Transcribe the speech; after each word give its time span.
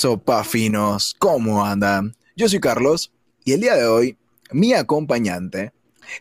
sopa 0.00 0.44
finos? 0.44 1.14
¿Cómo 1.18 1.62
andan? 1.62 2.14
Yo 2.34 2.48
soy 2.48 2.58
Carlos 2.58 3.12
y 3.44 3.52
el 3.52 3.60
día 3.60 3.76
de 3.76 3.84
hoy 3.86 4.16
mi 4.50 4.72
acompañante 4.72 5.72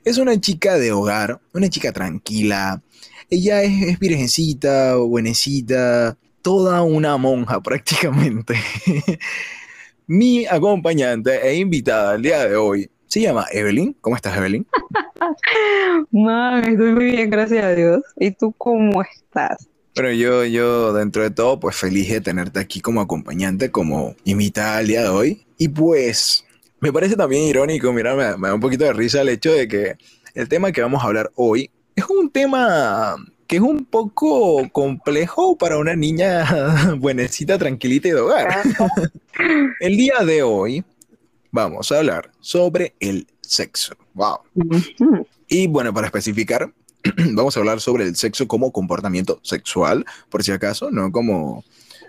es 0.04 0.18
una 0.18 0.38
chica 0.38 0.78
de 0.78 0.92
hogar, 0.92 1.40
una 1.54 1.70
chica 1.70 1.94
tranquila. 1.94 2.82
Ella 3.30 3.64
es, 3.64 3.98
virgencita, 3.98 4.98
buenecita, 4.98 6.18
toda 6.42 6.82
una 6.82 7.16
monja 7.16 7.62
prácticamente. 7.64 8.56
mi 10.08 10.46
acompañante 10.46 11.48
e 11.48 11.56
invitada 11.56 12.16
el 12.16 12.22
día 12.22 12.50
de 12.50 12.58
hoy 12.58 12.90
se 13.08 13.22
llama 13.22 13.46
Evelyn. 13.50 13.96
¿Cómo 14.02 14.18
estás, 14.18 14.36
Evelyn? 14.36 14.68
Man, 16.12 16.66
estoy 16.66 16.92
muy 16.92 17.06
bien, 17.12 17.30
gracias 17.30 17.64
a 17.64 17.74
Dios. 17.74 18.02
¿Y 18.18 18.32
tú 18.32 18.52
cómo 18.58 19.02
estás? 19.04 19.70
Bueno, 20.00 20.14
yo, 20.14 20.46
yo 20.46 20.94
dentro 20.94 21.24
de 21.24 21.30
todo, 21.30 21.60
pues 21.60 21.76
feliz 21.76 22.08
de 22.08 22.22
tenerte 22.22 22.58
aquí 22.62 22.80
como 22.80 23.02
acompañante, 23.02 23.70
como 23.70 24.16
invitada 24.24 24.78
al 24.78 24.88
día 24.88 25.02
de 25.02 25.10
hoy. 25.10 25.46
Y 25.58 25.68
pues, 25.68 26.46
me 26.80 26.94
parece 26.94 27.18
también 27.18 27.44
irónico, 27.44 27.92
mira, 27.92 28.16
me, 28.16 28.48
da 28.48 28.54
un 28.54 28.62
poquito 28.62 28.86
de 28.86 28.94
risa 28.94 29.20
el 29.20 29.28
hecho 29.28 29.52
de 29.52 29.68
que 29.68 29.98
el 30.36 30.48
tema 30.48 30.72
que 30.72 30.82
vamos 30.82 31.04
a 31.04 31.08
hablar 31.08 31.34
hoy 31.36 31.70
es 31.98 32.06
un 32.06 32.30
tema 32.30 33.18
que 33.46 33.58
es 33.58 33.62
un 33.62 33.84
poco 33.84 34.70
complejo 34.72 35.58
para 35.58 35.78
una 35.78 35.98
niña 35.98 36.96
buenecita, 36.98 37.58
tranquilita 37.58 38.08
y 38.08 38.12
de 38.12 38.22
hogar. 38.22 38.62
el 39.82 39.98
día 39.98 40.20
de 40.26 40.44
hoy 40.44 40.82
vamos 41.52 41.92
a 41.92 41.98
hablar 41.98 42.32
sobre 42.40 42.96
el 43.02 43.28
sexo. 43.42 43.96
Wow. 44.14 44.38
Y 45.50 45.68
bueno, 45.68 45.94
para 45.94 46.08
especificar, 46.08 46.72
vamos 47.34 47.56
a 47.56 47.60
hablar 47.60 47.80
sobre 47.80 48.06
el 48.06 48.16
sexo 48.16 48.48
como 48.48 48.72
comportamiento 48.72 49.40
sexual, 49.44 50.06
por 50.30 50.44
si 50.44 50.52
acaso, 50.52 50.92
no 50.92 51.12
como, 51.12 51.64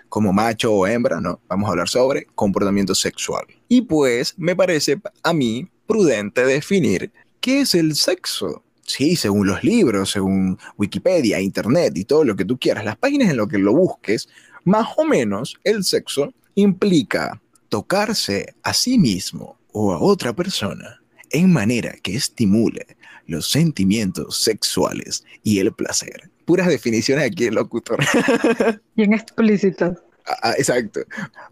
como 0.09 0.33
macho 0.33 0.73
o 0.73 0.87
hembra, 0.87 1.21
no, 1.21 1.39
vamos 1.47 1.67
a 1.67 1.71
hablar 1.71 1.89
sobre 1.89 2.25
comportamiento 2.35 2.95
sexual. 2.95 3.45
Y 3.67 3.81
pues 3.81 4.33
me 4.37 4.55
parece 4.55 4.99
a 5.23 5.33
mí 5.33 5.69
prudente 5.87 6.45
definir 6.45 7.11
qué 7.39 7.61
es 7.61 7.75
el 7.75 7.95
sexo. 7.95 8.63
Sí, 8.83 9.15
según 9.15 9.47
los 9.47 9.63
libros, 9.63 10.11
según 10.11 10.57
Wikipedia, 10.77 11.39
Internet 11.39 11.95
y 11.95 12.03
todo 12.03 12.25
lo 12.25 12.35
que 12.35 12.43
tú 12.43 12.57
quieras, 12.57 12.83
las 12.83 12.97
páginas 12.97 13.29
en 13.29 13.37
lo 13.37 13.47
que 13.47 13.57
lo 13.57 13.73
busques, 13.73 14.27
más 14.65 14.87
o 14.97 15.05
menos 15.05 15.57
el 15.63 15.83
sexo 15.83 16.33
implica 16.55 17.41
tocarse 17.69 18.53
a 18.63 18.73
sí 18.73 18.97
mismo 18.97 19.57
o 19.71 19.93
a 19.93 19.99
otra 19.99 20.33
persona 20.33 21.00
en 21.31 21.51
manera 21.51 21.93
que 22.03 22.15
estimule 22.15 22.85
los 23.27 23.49
sentimientos 23.49 24.37
sexuales 24.37 25.23
y 25.43 25.59
el 25.59 25.73
placer. 25.73 26.29
Puras 26.45 26.67
definiciones 26.67 27.25
aquí 27.25 27.45
el 27.45 27.55
locutor. 27.55 27.99
Bien 28.95 29.13
explícitas. 29.13 29.97
Ah, 30.27 30.37
ah, 30.43 30.53
exacto. 30.57 31.01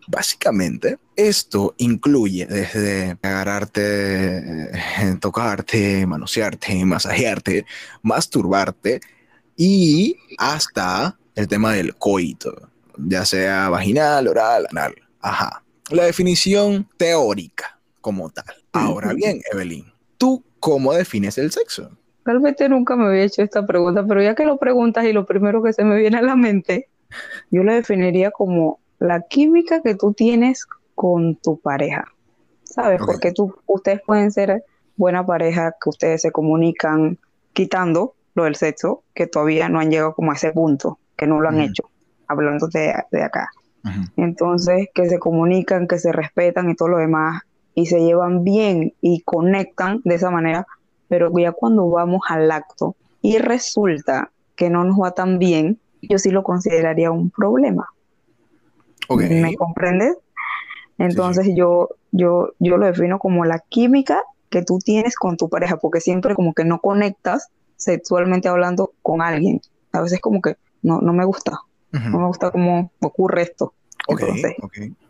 Básicamente, 0.08 0.97
esto 1.16 1.73
incluye 1.77 2.45
desde 2.45 3.17
agarrarte, 3.21 4.38
eh, 4.73 5.17
tocarte, 5.19 6.05
manosearte, 6.05 6.86
masajearte, 6.86 7.66
masturbarte 8.03 8.99
y 9.58 10.17
hasta 10.38 11.17
el 11.36 11.47
tema 11.47 11.73
del 11.73 11.95
coito, 11.95 12.69
ya 12.97 13.25
sea 13.25 13.69
vaginal, 13.69 14.27
oral, 14.27 14.67
anal. 14.69 14.95
Ajá. 15.21 15.64
La 15.89 16.03
definición 16.03 16.88
teórica 16.97 17.78
como 18.09 18.31
tal. 18.31 18.45
Ahora 18.73 19.13
bien, 19.13 19.39
Evelyn, 19.53 19.85
¿tú 20.17 20.43
cómo 20.59 20.93
defines 20.93 21.38
el 21.38 21.52
sexo? 21.52 21.91
Realmente 22.25 22.67
nunca 22.67 22.95
me 22.95 23.05
había 23.05 23.23
hecho 23.23 23.43
esta 23.43 23.67
pregunta, 23.67 24.03
pero 24.07 24.23
ya 24.23 24.33
que 24.33 24.45
lo 24.45 24.57
preguntas 24.57 25.05
y 25.05 25.13
lo 25.13 25.27
primero 25.27 25.61
que 25.61 25.73
se 25.73 25.83
me 25.83 25.95
viene 25.95 26.17
a 26.17 26.23
la 26.23 26.35
mente, 26.35 26.89
yo 27.52 27.61
lo 27.63 27.71
definiría 27.71 28.31
como 28.31 28.80
la 28.97 29.21
química 29.21 29.83
que 29.83 29.93
tú 29.93 30.13
tienes 30.13 30.65
con 30.95 31.35
tu 31.35 31.59
pareja. 31.59 32.05
¿Sabes? 32.63 32.99
Porque 33.05 33.31
tú, 33.31 33.55
ustedes 33.67 34.02
pueden 34.05 34.31
ser 34.31 34.63
buena 34.95 35.23
pareja, 35.23 35.75
que 35.81 35.89
ustedes 35.89 36.21
se 36.23 36.31
comunican 36.31 37.19
quitando 37.53 38.15
lo 38.33 38.45
del 38.45 38.55
sexo, 38.55 39.03
que 39.14 39.27
todavía 39.27 39.70
no 39.70 39.80
han 39.80 39.91
llegado 39.91 40.15
como 40.15 40.31
a 40.31 40.36
ese 40.36 40.52
punto, 40.52 40.97
que 41.15 41.27
no 41.27 41.39
lo 41.41 41.49
han 41.49 41.61
hecho, 41.61 41.83
hablando 42.27 42.67
de, 42.67 42.91
acá. 43.23 43.49
Entonces, 44.17 44.87
que 44.95 45.08
se 45.09 45.20
comunican, 45.20 45.87
que 45.87 45.99
se 45.99 46.11
respetan 46.11 46.70
y 46.70 46.76
todo 46.76 46.89
lo 46.89 46.97
demás, 46.97 47.43
y 47.75 47.85
se 47.85 47.99
llevan 47.99 48.43
bien 48.43 48.93
y 49.02 49.21
conectan 49.21 50.02
de 50.03 50.15
esa 50.15 50.31
manera, 50.31 50.67
pero 51.07 51.31
ya 51.37 51.52
cuando 51.52 51.89
vamos 51.89 52.21
al 52.30 52.52
acto 52.52 52.95
y 53.21 53.37
resulta 53.37 54.31
que 54.55 54.69
no 54.69 54.83
nos 54.83 54.99
va 54.99 55.11
tan 55.11 55.39
bien, 55.39 55.79
yo 56.02 56.17
sí 56.17 56.29
lo 56.29 56.43
consideraría 56.43 57.11
un 57.11 57.29
problema. 57.29 57.87
¿Me 59.09 59.55
comprendes? 59.55 60.17
Entonces 60.97 61.49
yo, 61.55 61.89
yo, 62.11 62.49
yo 62.59 62.77
lo 62.77 62.85
defino 62.85 63.19
como 63.19 63.45
la 63.45 63.59
química 63.59 64.21
que 64.49 64.63
tú 64.63 64.79
tienes 64.79 65.15
con 65.15 65.37
tu 65.37 65.49
pareja, 65.49 65.77
porque 65.77 66.02
siempre 66.02 66.35
como 66.35 66.53
que 66.53 66.65
no 66.65 66.79
conectas 66.79 67.49
sexualmente 67.77 68.49
hablando 68.49 68.93
con 69.02 69.21
alguien. 69.21 69.61
A 69.91 70.02
veces 70.02 70.19
como 70.19 70.41
que 70.41 70.58
no, 70.81 71.02
no 71.02 71.13
me 71.13 71.25
gusta, 71.25 71.59
no 71.91 72.19
me 72.19 72.27
gusta 72.27 72.52
cómo 72.52 72.91
ocurre 72.99 73.43
esto. 73.43 73.73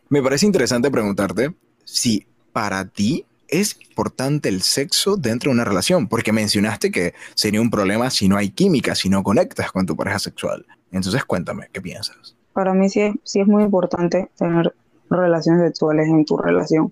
Me 0.10 0.22
parece 0.22 0.46
interesante 0.46 0.92
preguntarte 0.92 1.54
si 1.84 2.26
para 2.52 2.86
ti 2.86 3.26
es 3.48 3.80
importante 3.90 4.50
el 4.50 4.62
sexo 4.62 5.18
dentro 5.18 5.50
de 5.50 5.56
una 5.56 5.66
relación? 5.66 6.08
Porque 6.08 6.32
mencionaste 6.32 6.92
que 6.92 7.14
sería 7.34 7.62
un 7.62 7.70
problema 7.70 8.10
si 8.10 8.30
no 8.30 8.38
hay 8.38 8.50
química, 8.50 8.96
si 8.96 9.10
no 9.10 9.24
conectas 9.24 9.72
con 9.72 9.86
tu 9.86 9.96
pareja 9.96 10.20
sexual. 10.20 10.66
Entonces 10.92 11.26
cuéntame, 11.26 11.68
¿qué 11.72 11.82
piensas? 11.82 12.36
Para 12.54 12.74
mí 12.74 12.90
sí 12.90 13.02
es, 13.02 13.16
sí 13.24 13.40
es 13.40 13.48
muy 13.48 13.64
importante 13.64 14.30
tener 14.38 14.74
relaciones 15.10 15.62
sexuales 15.64 16.08
en 16.08 16.26
tu 16.26 16.38
relación. 16.38 16.92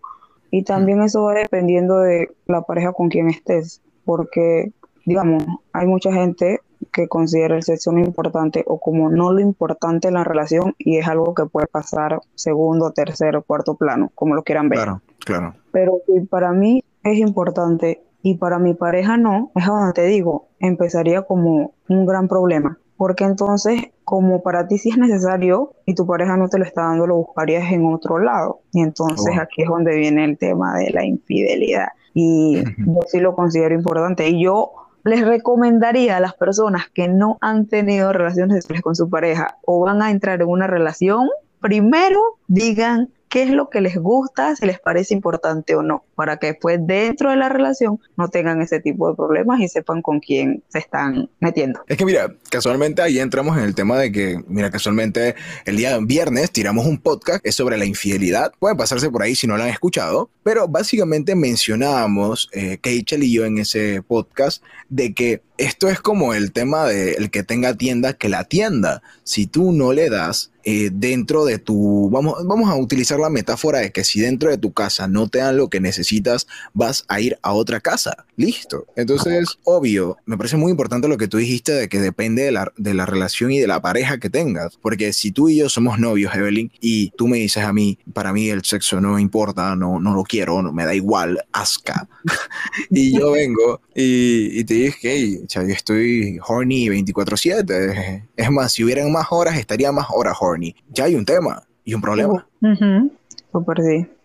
Y 0.50 0.64
también 0.64 1.02
eso 1.02 1.24
va 1.24 1.34
dependiendo 1.34 2.00
de 2.00 2.32
la 2.46 2.62
pareja 2.62 2.94
con 2.94 3.10
quien 3.10 3.30
estés, 3.30 3.82
porque, 4.06 4.72
digamos, 5.06 5.44
hay 5.74 5.88
mucha 5.88 6.12
gente 6.14 6.62
que 6.92 7.08
considera 7.08 7.56
el 7.56 7.64
sexo 7.64 7.92
no 7.92 8.00
importante 8.00 8.64
o 8.68 8.80
como 8.80 9.10
no 9.10 9.32
lo 9.34 9.40
importante 9.40 10.08
en 10.08 10.14
la 10.14 10.24
relación 10.24 10.76
y 10.78 10.98
es 10.98 11.08
algo 11.08 11.34
que 11.34 11.46
puede 11.46 11.68
pasar 11.68 12.20
segundo, 12.36 12.92
tercero, 12.92 13.42
cuarto 13.42 13.76
plano, 13.76 14.12
como 14.16 14.36
lo 14.36 14.44
quieran 14.44 14.70
ver. 14.70 14.80
Claro, 14.80 15.02
claro. 15.28 15.56
Pero 15.72 16.02
si 16.06 16.22
para 16.22 16.52
mí 16.52 16.84
es 17.04 17.18
importante 17.18 18.02
y 18.22 18.36
para 18.36 18.60
mi 18.60 18.74
pareja 18.74 19.18
no, 19.18 19.52
es 19.56 19.66
donde 19.66 19.94
te 19.94 20.06
digo, 20.06 20.48
empezaría 20.60 21.22
como 21.22 21.74
un 21.88 22.06
gran 22.06 22.28
problema. 22.28 22.78
Porque 22.98 23.26
entonces, 23.26 23.80
como 24.04 24.42
para 24.42 24.68
ti 24.68 24.80
sí 24.80 24.90
es 24.90 24.98
necesario 24.98 25.74
y 25.86 25.94
tu 25.94 26.08
pareja 26.08 26.36
no 26.36 26.50
te 26.50 26.58
lo 26.58 26.66
está 26.66 26.82
dando, 26.82 27.06
lo 27.06 27.18
buscarías 27.18 27.72
en 27.72 27.86
otro 27.86 28.18
lado. 28.18 28.62
Y 28.74 28.82
entonces 28.82 29.36
oh. 29.38 29.42
aquí 29.42 29.62
es 29.62 29.70
donde 29.70 29.96
viene 29.96 30.26
el 30.26 30.38
tema 30.38 30.76
de 30.80 30.90
la 30.90 31.06
infidelidad. 31.06 31.90
Y 32.16 32.64
yo 32.64 33.00
sí 33.08 33.20
lo 33.20 33.36
considero 33.36 33.76
importante. 33.76 34.28
Y 34.30 34.44
yo 34.44 34.72
les 35.04 35.26
recomendaría 35.26 36.18
a 36.18 36.20
las 36.20 36.34
personas 36.34 36.90
que 36.94 37.08
no 37.08 37.38
han 37.40 37.68
tenido 37.68 38.12
relaciones 38.12 38.56
sexuales 38.56 38.82
con 38.82 38.96
su 38.96 39.10
pareja 39.10 39.58
o 39.66 39.80
van 39.82 40.02
a 40.02 40.10
entrar 40.10 40.42
en 40.42 40.48
una 40.48 40.68
relación, 40.68 41.30
primero 41.62 42.20
digan 42.48 43.10
qué 43.30 43.44
es 43.44 43.50
lo 43.50 43.70
que 43.70 43.82
les 43.82 43.98
gusta, 43.98 44.56
si 44.56 44.66
les 44.66 44.80
parece 44.80 45.14
importante 45.14 45.76
o 45.76 45.82
no, 45.82 46.04
para 46.16 46.38
que 46.38 46.48
después 46.48 46.80
dentro 46.82 47.30
de 47.30 47.36
la 47.36 47.50
relación 47.50 48.00
no 48.16 48.30
tengan 48.30 48.62
ese 48.62 48.80
tipo 48.80 49.10
de 49.10 49.16
problemas 49.16 49.60
y 49.60 49.68
sepan 49.68 50.02
con 50.02 50.20
quién 50.20 50.64
se 50.70 50.80
están 50.80 51.30
metiendo. 51.40 51.82
Es 51.88 51.98
que 51.98 52.06
mira, 52.06 52.34
casualmente 52.50 53.02
ahí 53.02 53.20
entramos 53.20 53.58
en 53.58 53.64
el 53.64 53.76
tema 53.76 53.98
de 53.98 54.12
que, 54.12 54.42
mira, 54.48 54.72
casualmente 54.72 55.36
el 55.66 55.78
día 55.78 55.98
viernes 56.02 56.52
tiramos 56.52 56.86
un 56.86 57.00
podcast 57.00 57.46
es 57.46 57.56
sobre 57.56 57.78
la 57.78 57.86
infidelidad. 57.86 58.52
Puede 58.60 58.76
pasarse 58.76 59.10
por 59.10 59.24
ahí 59.24 59.36
si 59.36 59.48
no 59.48 59.58
lo 59.58 59.64
han 59.64 59.70
escuchado, 59.70 60.30
pero 60.48 60.66
básicamente 60.66 61.36
mencionábamos, 61.36 62.50
eh, 62.54 62.80
y 62.82 63.34
yo 63.34 63.44
en 63.44 63.58
ese 63.58 64.02
podcast, 64.02 64.64
de 64.88 65.14
que 65.14 65.42
esto 65.58 65.90
es 65.90 66.00
como 66.00 66.34
el 66.34 66.52
tema 66.52 66.86
de 66.86 67.14
el 67.14 67.32
que 67.32 67.44
tenga 67.44 67.76
tienda 67.76 68.14
que 68.14 68.30
la 68.30 68.44
tienda. 68.44 69.02
Si 69.24 69.48
tú 69.48 69.72
no 69.72 69.92
le 69.92 70.10
das 70.10 70.52
eh, 70.64 70.90
dentro 70.92 71.46
de 71.46 71.58
tu, 71.58 72.10
vamos, 72.12 72.46
vamos 72.46 72.70
a 72.70 72.76
utilizar 72.76 73.20
la 73.20 73.30
metáfora 73.30 73.80
de 73.80 73.92
que 73.92 74.04
si 74.04 74.20
dentro 74.20 74.50
de 74.50 74.58
tu 74.58 74.74
casa 74.74 75.08
no 75.08 75.28
te 75.28 75.40
dan 75.40 75.58
lo 75.58 75.70
que 75.70 75.80
necesitas, 75.80 76.46
vas 76.74 77.06
a 77.08 77.20
ir 77.22 77.40
a 77.42 77.54
otra 77.54 77.80
casa. 77.80 78.26
Listo. 78.36 78.86
Entonces, 78.96 79.58
obvio, 79.64 80.18
me 80.26 80.38
parece 80.38 80.58
muy 80.58 80.72
importante 80.72 81.08
lo 81.08 81.18
que 81.18 81.28
tú 81.28 81.38
dijiste 81.38 81.72
de 81.72 81.90
que 81.90 82.00
depende 82.00 82.44
de 82.44 82.52
la, 82.52 82.72
de 82.78 82.94
la 82.94 83.06
relación 83.06 83.52
y 83.52 83.60
de 83.60 83.68
la 83.68 83.82
pareja 83.82 84.20
que 84.20 84.30
tengas. 84.30 84.78
Porque 84.82 85.12
si 85.14 85.32
tú 85.32 85.50
y 85.50 85.58
yo 85.58 85.70
somos 85.70 86.00
novios, 86.00 86.36
Evelyn, 86.36 86.72
y 86.82 87.10
tú 87.12 87.28
me 87.28 87.38
dices 87.38 87.64
a 87.64 87.74
mí, 87.74 87.98
para 88.14 88.32
mí 88.32 88.50
el 88.50 88.64
sexo 88.64 89.02
no 89.02 89.18
importa, 89.18 89.76
no, 89.76 90.00
no 90.00 90.14
lo 90.14 90.24
quiero, 90.24 90.37
no, 90.46 90.72
me 90.72 90.86
da 90.86 90.94
igual, 90.94 91.40
asca. 91.52 92.08
y 92.90 93.18
yo 93.18 93.32
vengo 93.32 93.82
y, 93.96 94.64
te 94.64 94.74
dije 94.74 94.98
que 95.00 95.42
yo 95.48 95.62
estoy 95.74 96.40
horny 96.48 96.88
24/7. 96.90 98.24
Es 98.36 98.52
más, 98.52 98.74
si 98.74 98.84
hubieran 98.84 99.12
más 99.12 99.28
horas, 99.32 99.58
estaría 99.58 99.92
más 99.92 100.08
horas 100.10 100.38
horny 100.40 100.76
ya 100.90 101.06
hay 101.06 101.16
un 101.16 101.26
tema 101.26 101.64
y 101.84 101.94
un 101.94 102.02
problema. 102.02 102.48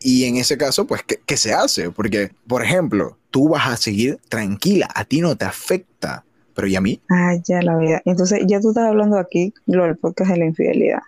Y 0.01 0.25
en 0.25 0.37
ese 0.37 0.57
caso, 0.57 0.87
pues, 0.87 1.03
¿qué, 1.05 1.21
¿qué, 1.25 1.37
se 1.37 1.53
hace? 1.53 1.91
Porque, 1.91 2.33
por 2.47 2.63
ejemplo, 2.63 3.17
tú 3.31 3.49
vas 3.49 3.69
a 3.69 3.77
seguir 3.77 4.19
tranquila, 4.29 4.89
a 4.95 5.05
ti 5.05 5.21
no 5.21 5.37
te 5.37 5.45
afecta 5.45 6.25
pero 6.55 6.69
¿y 6.69 6.77
a 6.77 6.81
mí? 6.81 7.01
Ah, 7.11 7.35
ya 7.43 7.63
la 7.63 7.77
vida. 7.77 8.03
Entonces, 8.05 8.41
ya 8.47 8.61
tú 8.61 8.71
estás 8.71 8.89
hablando 8.89 9.19
aquí 9.19 9.53
lo 9.67 9.85
del 9.85 9.97
podcast 9.97 10.31
de 10.31 10.39
la 10.39 10.45
infidelidad. 10.47 11.01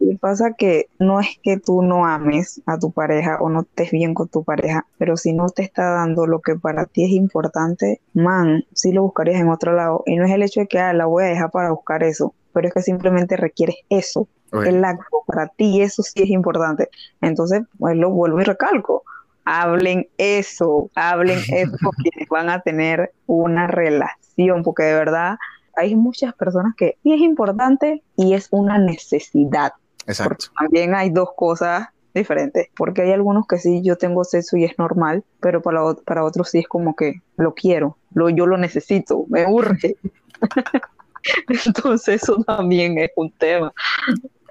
Y 0.00 0.16
pasa 0.16 0.54
que 0.58 0.86
no 0.98 1.20
es 1.20 1.38
que 1.40 1.56
tú 1.56 1.82
no 1.82 2.04
ames 2.04 2.60
a 2.66 2.78
tu 2.78 2.90
pareja 2.90 3.38
o 3.40 3.48
no 3.48 3.60
estés 3.60 3.92
bien 3.92 4.12
con 4.12 4.28
tu 4.28 4.42
pareja, 4.42 4.86
pero 4.98 5.16
si 5.16 5.32
no 5.32 5.48
te 5.50 5.62
está 5.62 5.90
dando 5.90 6.26
lo 6.26 6.40
que 6.40 6.56
para 6.56 6.86
ti 6.86 7.04
es 7.04 7.10
importante, 7.10 8.00
man, 8.12 8.64
sí 8.72 8.92
lo 8.92 9.02
buscarías 9.02 9.40
en 9.40 9.50
otro 9.50 9.72
lado. 9.72 10.02
Y 10.06 10.16
no 10.16 10.24
es 10.24 10.32
el 10.32 10.42
hecho 10.42 10.60
de 10.60 10.66
que 10.66 10.80
ah, 10.80 10.92
la 10.92 11.06
voy 11.06 11.24
a 11.24 11.28
dejar 11.28 11.50
para 11.52 11.70
buscar 11.70 12.02
eso, 12.02 12.34
pero 12.52 12.66
es 12.66 12.74
que 12.74 12.82
simplemente 12.82 13.36
requieres 13.36 13.76
eso. 13.88 14.28
El 14.66 14.84
acto 14.84 15.22
para 15.26 15.46
ti, 15.46 15.80
eso 15.80 16.02
sí 16.02 16.24
es 16.24 16.28
importante. 16.28 16.90
Entonces, 17.22 17.62
pues 17.78 17.96
lo 17.96 18.10
vuelvo 18.10 18.40
y 18.40 18.44
recalco 18.44 19.04
hablen 19.44 20.08
eso, 20.18 20.90
hablen 20.94 21.40
eso 21.48 21.76
porque 21.82 22.10
van 22.30 22.50
a 22.50 22.60
tener 22.60 23.12
una 23.26 23.66
relación, 23.66 24.21
porque 24.62 24.84
de 24.84 24.94
verdad 24.94 25.38
hay 25.74 25.94
muchas 25.94 26.34
personas 26.34 26.74
que 26.76 26.98
sí 27.02 27.12
es 27.12 27.20
importante 27.20 28.02
y 28.16 28.34
es 28.34 28.48
una 28.50 28.78
necesidad. 28.78 29.72
Exacto. 30.06 30.46
también 30.58 30.96
hay 30.96 31.10
dos 31.10 31.28
cosas 31.36 31.86
diferentes, 32.12 32.68
porque 32.76 33.02
hay 33.02 33.12
algunos 33.12 33.46
que 33.46 33.58
sí, 33.58 33.82
yo 33.82 33.96
tengo 33.96 34.24
sexo 34.24 34.56
y 34.56 34.64
es 34.64 34.76
normal, 34.78 35.24
pero 35.40 35.62
para, 35.62 35.94
para 36.04 36.24
otros 36.24 36.50
sí 36.50 36.58
es 36.58 36.68
como 36.68 36.96
que 36.96 37.22
lo 37.36 37.54
quiero, 37.54 37.96
lo, 38.12 38.28
yo 38.28 38.46
lo 38.46 38.58
necesito, 38.58 39.24
me 39.28 39.46
urge. 39.46 39.96
Entonces 41.66 42.22
eso 42.22 42.42
también 42.44 42.98
es 42.98 43.10
un 43.16 43.30
tema. 43.30 43.72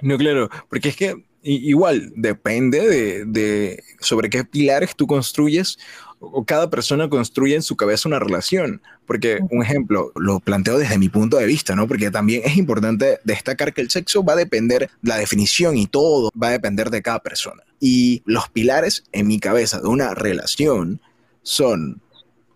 No, 0.02 0.18
claro, 0.18 0.50
porque 0.70 0.90
es 0.90 0.96
que 0.96 1.16
igual, 1.44 2.12
depende 2.16 3.26
de, 3.26 3.84
sobre 4.00 4.30
qué 4.30 4.44
pilares 4.44 4.96
tú 4.96 5.08
construyes 5.08 5.78
o 6.22 6.46
cada 6.46 6.70
persona 6.70 7.10
construye 7.10 7.56
en 7.56 7.64
su 7.64 7.76
cabeza 7.76 8.08
una 8.08 8.20
relación. 8.20 8.82
Porque, 9.06 9.40
un 9.50 9.64
ejemplo, 9.64 10.12
lo 10.16 10.40
planteo 10.40 10.78
desde 10.78 10.98
mi 10.98 11.10
punto 11.10 11.38
de 11.38 11.46
vista, 11.46 11.76
¿no? 11.76 11.88
Porque 11.88 12.12
también 12.12 12.44
es 12.46 12.56
importante 12.56 13.20
destacar 13.24 13.74
que 13.74 13.82
el 13.82 13.90
sexo 13.90 14.24
va 14.24 14.34
a 14.34 14.38
depender, 14.38 14.90
la 15.02 15.18
definición 15.18 15.76
y 15.76 15.88
todo 15.88 16.32
va 16.42 16.50
a 16.50 16.52
depender 16.52 16.92
de 16.92 17.02
cada 17.02 17.20
persona. 17.20 17.64
Y 17.80 18.22
los 18.26 18.48
pilares 18.50 19.04
en 19.12 19.28
mi 19.28 19.40
cabeza 19.40 19.82
de 19.82 19.88
una 19.88 20.14
relación 20.14 21.02
son, 21.42 22.02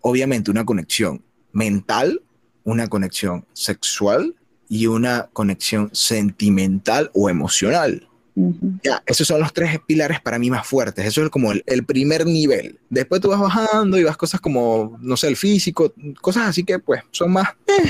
obviamente, 0.00 0.50
una 0.50 0.64
conexión 0.64 1.22
mental, 1.52 2.22
una 2.62 2.86
conexión 2.86 3.44
sexual 3.52 4.36
y 4.68 4.86
una 4.86 5.28
conexión 5.32 5.90
sentimental 5.92 7.10
o 7.14 7.28
emocional. 7.28 8.08
Ya, 8.82 9.02
esos 9.06 9.26
son 9.26 9.40
los 9.40 9.52
tres 9.54 9.78
pilares 9.86 10.20
para 10.20 10.38
mí 10.38 10.50
más 10.50 10.66
fuertes. 10.66 11.06
Eso 11.06 11.24
es 11.24 11.30
como 11.30 11.52
el, 11.52 11.86
primer 11.86 12.26
nivel. 12.26 12.78
Después 12.90 13.22
tú 13.22 13.30
vas 13.30 13.40
bajando 13.40 13.98
y 13.98 14.04
vas 14.04 14.18
cosas 14.18 14.42
como, 14.42 14.98
no 15.00 15.16
sé, 15.16 15.28
el 15.28 15.36
físico, 15.36 15.94
cosas 16.20 16.48
así 16.48 16.62
que 16.62 16.78
pues 16.78 17.02
son 17.12 17.32
más, 17.32 17.48
eh, 17.66 17.88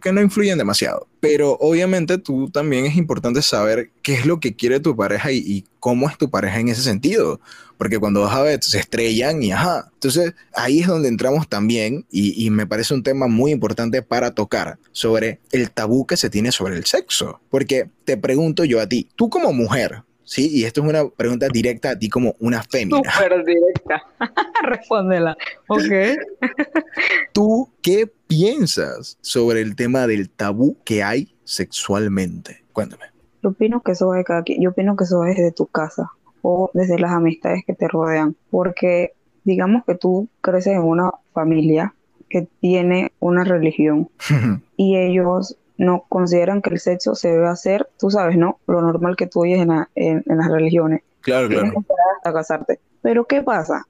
que 0.00 0.12
no 0.12 0.20
influyen 0.20 0.58
demasiado. 0.58 1.06
Pero 1.20 1.56
obviamente 1.60 2.18
tú 2.18 2.50
también 2.50 2.86
es 2.86 2.96
importante 2.96 3.42
saber 3.42 3.90
qué 4.02 4.14
es 4.14 4.26
lo 4.26 4.40
que 4.40 4.54
quiere 4.54 4.80
tu 4.80 4.96
pareja 4.96 5.32
y, 5.32 5.64
cómo 5.80 6.08
es 6.08 6.16
tu 6.16 6.30
pareja 6.30 6.60
en 6.60 6.68
ese 6.68 6.80
sentido. 6.82 7.40
Porque 7.76 7.98
cuando 7.98 8.22
vas 8.22 8.34
a 8.34 8.42
ver, 8.42 8.62
se 8.62 8.78
estrellan 8.78 9.42
y 9.42 9.52
ajá. 9.52 9.90
Entonces 9.92 10.32
ahí 10.54 10.80
es 10.80 10.86
donde 10.86 11.08
entramos 11.08 11.48
también 11.48 12.06
y 12.10 12.48
me 12.50 12.66
parece 12.66 12.94
un 12.94 13.02
tema 13.02 13.26
muy 13.26 13.52
importante 13.52 14.00
para 14.00 14.34
tocar 14.34 14.78
sobre 14.92 15.40
el 15.52 15.70
tabú 15.70 16.06
que 16.06 16.16
se 16.16 16.30
tiene 16.30 16.52
sobre 16.52 16.76
el 16.76 16.86
sexo. 16.86 17.40
Porque 17.50 17.90
te 18.04 18.16
pregunto 18.16 18.64
yo 18.64 18.80
a 18.80 18.88
ti, 18.88 19.08
tú 19.14 19.28
como 19.28 19.52
mujer, 19.52 20.04
Sí, 20.24 20.48
y 20.50 20.64
esto 20.64 20.82
es 20.82 20.88
una 20.88 21.08
pregunta 21.08 21.48
directa 21.52 21.90
a 21.90 21.98
ti 21.98 22.08
como 22.08 22.34
una 22.40 22.62
fémina. 22.62 22.98
Súper 23.12 23.44
directa. 23.44 24.02
Respóndela. 24.62 25.36
Ok. 25.68 26.18
¿Tú 27.32 27.70
qué 27.82 28.10
piensas 28.26 29.18
sobre 29.20 29.60
el 29.60 29.76
tema 29.76 30.06
del 30.06 30.30
tabú 30.30 30.76
que 30.84 31.02
hay 31.02 31.34
sexualmente? 31.44 32.64
Cuéntame. 32.72 33.04
Yo 33.42 33.50
opino 33.50 33.82
que 33.82 33.92
eso 33.92 34.08
va 34.08 34.16
de 34.16 34.24
cada 34.24 34.42
quien. 34.42 34.62
Yo 34.62 34.70
opino 34.70 34.96
que 34.96 35.04
eso 35.04 35.18
va 35.18 35.26
desde 35.26 35.52
tu 35.52 35.66
casa 35.66 36.10
o 36.40 36.70
desde 36.72 36.98
las 36.98 37.12
amistades 37.12 37.62
que 37.66 37.74
te 37.74 37.86
rodean. 37.86 38.34
Porque 38.50 39.12
digamos 39.44 39.84
que 39.84 39.94
tú 39.94 40.28
creces 40.40 40.74
en 40.74 40.82
una 40.82 41.10
familia 41.34 41.94
que 42.30 42.48
tiene 42.60 43.12
una 43.20 43.44
religión 43.44 44.08
y 44.76 44.96
ellos 44.96 45.56
no 45.76 46.04
consideran 46.08 46.62
que 46.62 46.70
el 46.70 46.80
sexo 46.80 47.14
se 47.14 47.28
debe 47.28 47.48
hacer, 47.48 47.88
tú 47.98 48.10
sabes, 48.10 48.36
¿no? 48.36 48.58
Lo 48.66 48.80
normal 48.80 49.16
que 49.16 49.26
tú 49.26 49.42
oyes 49.42 49.60
en, 49.60 49.70
en, 49.94 50.22
las 50.26 50.48
religiones. 50.48 51.02
Claro, 51.20 51.48
claro. 51.48 51.72
hasta 52.16 52.32
casarte. 52.32 52.80
Pero 53.02 53.24
¿qué 53.26 53.42
pasa? 53.42 53.84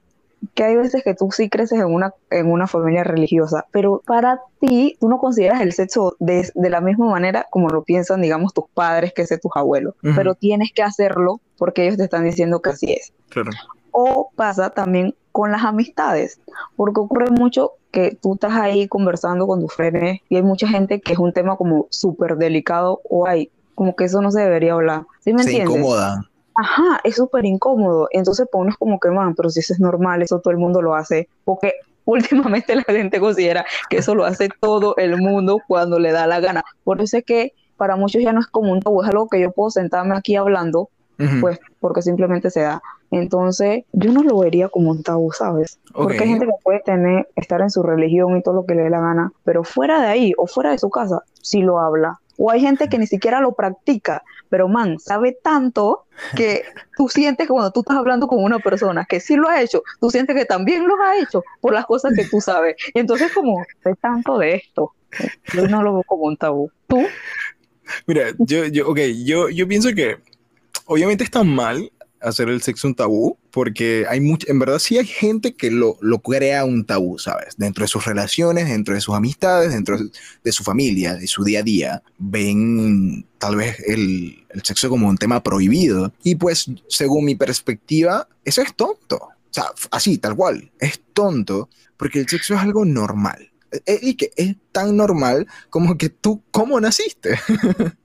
Que 0.53 0.63
hay 0.63 0.75
veces 0.75 1.03
que 1.03 1.13
tú 1.13 1.29
sí 1.31 1.49
creces 1.49 1.79
en 1.79 1.85
una, 1.85 2.13
en 2.29 2.51
una 2.51 2.67
familia 2.67 3.03
religiosa, 3.03 3.65
pero 3.71 4.01
para 4.05 4.41
ti 4.59 4.97
tú 4.99 5.09
no 5.09 5.17
consideras 5.17 5.61
el 5.61 5.73
sexo 5.73 6.15
de, 6.19 6.49
de 6.53 6.69
la 6.69 6.81
misma 6.81 7.09
manera 7.09 7.45
como 7.49 7.69
lo 7.69 7.83
piensan, 7.83 8.21
digamos, 8.21 8.53
tus 8.53 8.65
padres, 8.73 9.13
que 9.13 9.25
sé 9.25 9.37
tus 9.37 9.51
abuelos, 9.55 9.95
pero 10.15 10.35
tienes 10.35 10.71
que 10.73 10.83
hacerlo 10.83 11.39
porque 11.57 11.83
ellos 11.83 11.97
te 11.97 12.03
están 12.03 12.25
diciendo 12.25 12.61
que 12.61 12.71
así 12.71 12.91
es. 12.93 13.13
Claro. 13.29 13.51
O 13.91 14.29
pasa 14.35 14.69
también 14.69 15.15
con 15.35 15.51
las 15.51 15.65
amistades, 15.65 16.39
porque 16.77 17.01
ocurre 17.01 17.29
mucho 17.29 17.73
que 17.91 18.17
tú 18.21 18.35
estás 18.35 18.53
ahí 18.53 18.87
conversando 18.87 19.45
con 19.45 19.59
tus 19.59 19.73
frenes 19.73 20.21
y 20.29 20.37
hay 20.37 20.43
mucha 20.43 20.65
gente 20.65 21.01
que 21.01 21.11
es 21.11 21.19
un 21.19 21.33
tema 21.33 21.57
como 21.57 21.87
súper 21.89 22.37
delicado 22.37 23.01
o 23.09 23.27
hay 23.27 23.51
como 23.75 23.97
que 23.97 24.05
eso 24.05 24.21
no 24.21 24.31
se 24.31 24.39
debería 24.39 24.71
hablar. 24.71 25.01
¿Sí 25.19 25.33
me 25.33 25.43
se 25.43 25.57
incomoda. 25.57 26.21
Ajá, 26.55 27.01
es 27.03 27.17
súper 27.17 27.43
incómodo. 27.43 28.07
Entonces 28.11 28.47
pones 28.49 28.77
como 28.77 28.97
que, 28.97 29.09
man, 29.09 29.35
pero 29.35 29.49
si 29.49 29.59
eso 29.59 29.73
es 29.73 29.81
normal, 29.81 30.21
eso 30.21 30.39
todo 30.39 30.51
el 30.51 30.57
mundo 30.57 30.81
lo 30.81 30.95
hace. 30.95 31.27
Porque 31.43 31.73
últimamente 32.05 32.73
la 32.73 32.83
gente 32.83 33.19
considera 33.19 33.65
que 33.89 33.97
eso 33.97 34.15
lo 34.15 34.23
hace 34.23 34.47
todo 34.61 34.95
el 34.95 35.17
mundo 35.17 35.59
cuando 35.67 35.99
le 35.99 36.13
da 36.13 36.27
la 36.27 36.39
gana. 36.39 36.63
Por 36.85 37.01
eso 37.01 37.17
es 37.17 37.25
que 37.25 37.51
para 37.75 37.97
muchos 37.97 38.23
ya 38.23 38.31
no 38.31 38.39
es 38.39 38.47
común, 38.47 38.79
o 38.85 39.03
es 39.03 39.09
algo 39.09 39.27
que 39.27 39.41
yo 39.41 39.51
puedo 39.51 39.69
sentarme 39.69 40.15
aquí 40.15 40.37
hablando, 40.37 40.87
pues 41.41 41.59
porque 41.81 42.01
simplemente 42.01 42.49
se 42.49 42.61
da. 42.61 42.81
Entonces, 43.11 43.83
yo 43.93 44.11
no 44.11 44.23
lo 44.23 44.39
vería 44.39 44.69
como 44.69 44.91
un 44.91 45.03
tabú, 45.03 45.31
¿sabes? 45.31 45.79
Porque 45.93 46.23
hay 46.23 46.29
gente 46.29 46.45
que 46.45 46.51
puede 46.63 46.79
tener, 46.79 47.27
estar 47.35 47.61
en 47.61 47.69
su 47.69 47.83
religión 47.83 48.37
y 48.37 48.41
todo 48.41 48.55
lo 48.55 48.65
que 48.65 48.75
le 48.75 48.83
dé 48.83 48.89
la 48.89 48.99
gana, 48.99 49.31
pero 49.43 49.63
fuera 49.63 50.01
de 50.01 50.07
ahí 50.07 50.33
o 50.37 50.47
fuera 50.47 50.71
de 50.71 50.79
su 50.79 50.89
casa, 50.89 51.21
sí 51.41 51.61
lo 51.61 51.79
habla. 51.79 52.19
O 52.37 52.51
hay 52.51 52.59
gente 52.59 52.89
que 52.89 52.97
ni 52.97 53.07
siquiera 53.07 53.39
lo 53.39 53.53
practica, 53.53 54.23
pero 54.49 54.67
man, 54.67 54.99
sabe 54.99 55.37
tanto 55.41 56.05
que 56.35 56.63
tú 56.97 57.07
sientes 57.07 57.47
que 57.47 57.53
cuando 57.53 57.71
tú 57.71 57.79
estás 57.81 57.95
hablando 57.95 58.27
con 58.27 58.43
una 58.43 58.59
persona 58.59 59.05
que 59.07 59.21
sí 59.21 59.35
lo 59.35 59.47
ha 59.47 59.61
hecho, 59.61 59.83
tú 60.01 60.09
sientes 60.09 60.35
que 60.35 60.45
también 60.45 60.85
lo 60.85 61.01
ha 61.01 61.17
hecho 61.17 61.43
por 61.61 61.73
las 61.73 61.85
cosas 61.85 62.13
que 62.15 62.25
tú 62.25 62.41
sabes. 62.41 62.75
Y 62.93 62.99
entonces, 62.99 63.31
como, 63.33 63.63
sé 63.83 63.95
tanto 63.95 64.37
de 64.37 64.55
esto. 64.55 64.91
Yo 65.53 65.67
no 65.67 65.81
lo 65.81 65.93
veo 65.93 66.03
como 66.03 66.25
un 66.25 66.35
tabú. 66.35 66.69
¿Tú? 66.87 67.01
Mira, 68.05 68.31
yo, 68.39 68.65
yo, 68.65 68.89
ok, 68.89 68.99
yo, 69.23 69.49
yo 69.49 69.67
pienso 69.67 69.89
que 69.95 70.17
obviamente 70.85 71.23
está 71.23 71.43
mal 71.43 71.89
hacer 72.25 72.49
el 72.49 72.61
sexo 72.61 72.87
un 72.87 72.95
tabú, 72.95 73.37
porque 73.51 74.05
hay 74.09 74.19
mucha, 74.19 74.51
en 74.51 74.59
verdad 74.59 74.79
sí 74.79 74.97
hay 74.97 75.05
gente 75.05 75.53
que 75.53 75.71
lo, 75.71 75.97
lo, 76.01 76.19
crea 76.19 76.65
un 76.65 76.85
tabú, 76.85 77.19
¿sabes? 77.19 77.55
Dentro 77.57 77.83
de 77.83 77.87
sus 77.87 78.05
relaciones, 78.05 78.67
dentro 78.67 78.95
de 78.95 79.01
sus 79.01 79.15
amistades, 79.15 79.71
dentro 79.71 79.97
de 80.43 80.51
su 80.51 80.63
familia, 80.63 81.15
de 81.15 81.27
su 81.27 81.43
día 81.43 81.59
a 81.59 81.63
día, 81.63 82.03
ven 82.17 83.25
tal 83.37 83.55
vez 83.55 83.79
el, 83.87 84.43
el 84.49 84.63
sexo 84.63 84.89
como 84.89 85.07
un 85.07 85.17
tema 85.17 85.43
prohibido. 85.43 86.11
Y 86.23 86.35
pues, 86.35 86.65
según 86.87 87.25
mi 87.25 87.35
perspectiva, 87.35 88.27
eso 88.43 88.61
es 88.61 88.75
tonto. 88.75 89.17
O 89.17 89.51
sea, 89.51 89.65
así, 89.91 90.17
tal 90.17 90.35
cual, 90.35 90.71
es 90.79 91.01
tonto, 91.13 91.69
porque 91.95 92.19
el 92.19 92.27
sexo 92.27 92.55
es 92.55 92.59
algo 92.59 92.85
normal. 92.85 93.51
E, 93.71 93.81
e, 93.85 93.99
y 94.01 94.15
que 94.15 94.31
es 94.35 94.55
tan 94.71 94.97
normal 94.97 95.47
como 95.69 95.97
que 95.97 96.09
tú, 96.09 96.41
¿cómo 96.51 96.79
naciste? 96.79 97.39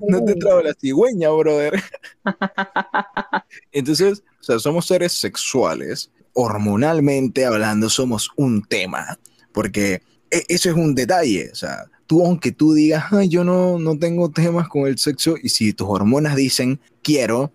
No 0.00 0.24
te 0.24 0.34
trago 0.34 0.62
la 0.62 0.74
cigüeña, 0.74 1.30
brother. 1.30 1.82
Entonces, 3.72 4.22
o 4.40 4.42
sea, 4.42 4.58
somos 4.58 4.86
seres 4.86 5.12
sexuales. 5.12 6.10
Hormonalmente 6.32 7.44
hablando, 7.44 7.88
somos 7.88 8.30
un 8.36 8.62
tema. 8.64 9.18
Porque 9.52 10.02
e, 10.30 10.44
eso 10.48 10.70
es 10.70 10.76
un 10.76 10.94
detalle. 10.94 11.50
O 11.52 11.54
sea, 11.54 11.84
tú, 12.06 12.24
aunque 12.24 12.52
tú 12.52 12.74
digas, 12.74 13.06
Ay, 13.10 13.28
yo 13.28 13.44
no, 13.44 13.78
no 13.78 13.98
tengo 13.98 14.30
temas 14.30 14.68
con 14.68 14.86
el 14.86 14.98
sexo, 14.98 15.34
y 15.42 15.48
si 15.48 15.72
tus 15.72 15.88
hormonas 15.88 16.36
dicen, 16.36 16.80
quiero, 17.02 17.52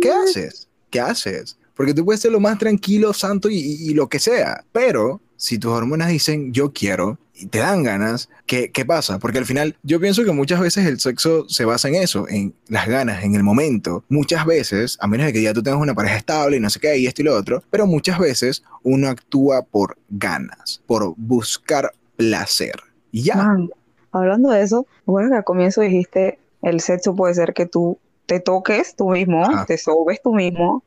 ¿qué 0.00 0.10
haces? 0.10 0.68
¿Qué 0.90 1.00
haces? 1.00 1.58
Porque 1.74 1.94
tú 1.94 2.04
puedes 2.04 2.20
ser 2.20 2.32
lo 2.32 2.40
más 2.40 2.58
tranquilo, 2.58 3.12
santo 3.12 3.48
y 3.50 3.92
lo 3.94 4.08
que 4.08 4.18
sea. 4.18 4.64
Pero 4.72 5.20
si 5.36 5.58
tus 5.58 5.72
hormonas 5.72 6.08
dicen, 6.08 6.52
yo 6.52 6.72
quiero, 6.72 7.18
te 7.50 7.58
dan 7.58 7.82
ganas, 7.82 8.28
¿qué, 8.46 8.70
¿qué, 8.70 8.84
pasa? 8.84 9.18
Porque 9.18 9.38
al 9.38 9.46
final 9.46 9.76
yo 9.82 10.00
pienso 10.00 10.24
que 10.24 10.32
muchas 10.32 10.60
veces 10.60 10.86
el 10.86 11.00
sexo 11.00 11.48
se 11.48 11.64
basa 11.64 11.88
en 11.88 11.96
eso, 11.96 12.28
en 12.28 12.54
las 12.68 12.86
ganas, 12.86 13.24
en 13.24 13.34
el 13.34 13.42
momento. 13.42 14.04
Muchas 14.08 14.46
veces, 14.46 14.98
a 15.00 15.06
menos 15.06 15.26
de 15.26 15.32
que 15.32 15.42
ya 15.42 15.52
tú 15.52 15.62
tengas 15.62 15.80
una 15.80 15.94
pareja 15.94 16.16
estable 16.16 16.56
y 16.56 16.60
no 16.60 16.70
sé 16.70 16.80
qué, 16.80 16.96
y 16.98 17.06
esto 17.06 17.22
y 17.22 17.24
lo 17.24 17.36
otro, 17.36 17.62
pero 17.70 17.86
muchas 17.86 18.18
veces 18.18 18.62
uno 18.82 19.08
actúa 19.08 19.62
por 19.62 19.96
ganas, 20.08 20.82
por 20.86 21.14
buscar 21.16 21.92
placer. 22.16 22.74
Ya. 23.12 23.56
hablando 24.10 24.50
de 24.50 24.62
eso, 24.62 24.86
bueno, 25.04 25.30
que 25.30 25.36
al 25.36 25.44
comienzo 25.44 25.80
dijiste, 25.82 26.38
el 26.62 26.80
sexo 26.80 27.14
puede 27.14 27.34
ser 27.34 27.52
que 27.52 27.66
tú 27.66 27.98
te 28.26 28.40
toques 28.40 28.96
tú 28.96 29.10
mismo, 29.10 29.44
te 29.66 29.76
sobes 29.76 30.22
tú 30.22 30.34
mismo, 30.34 30.82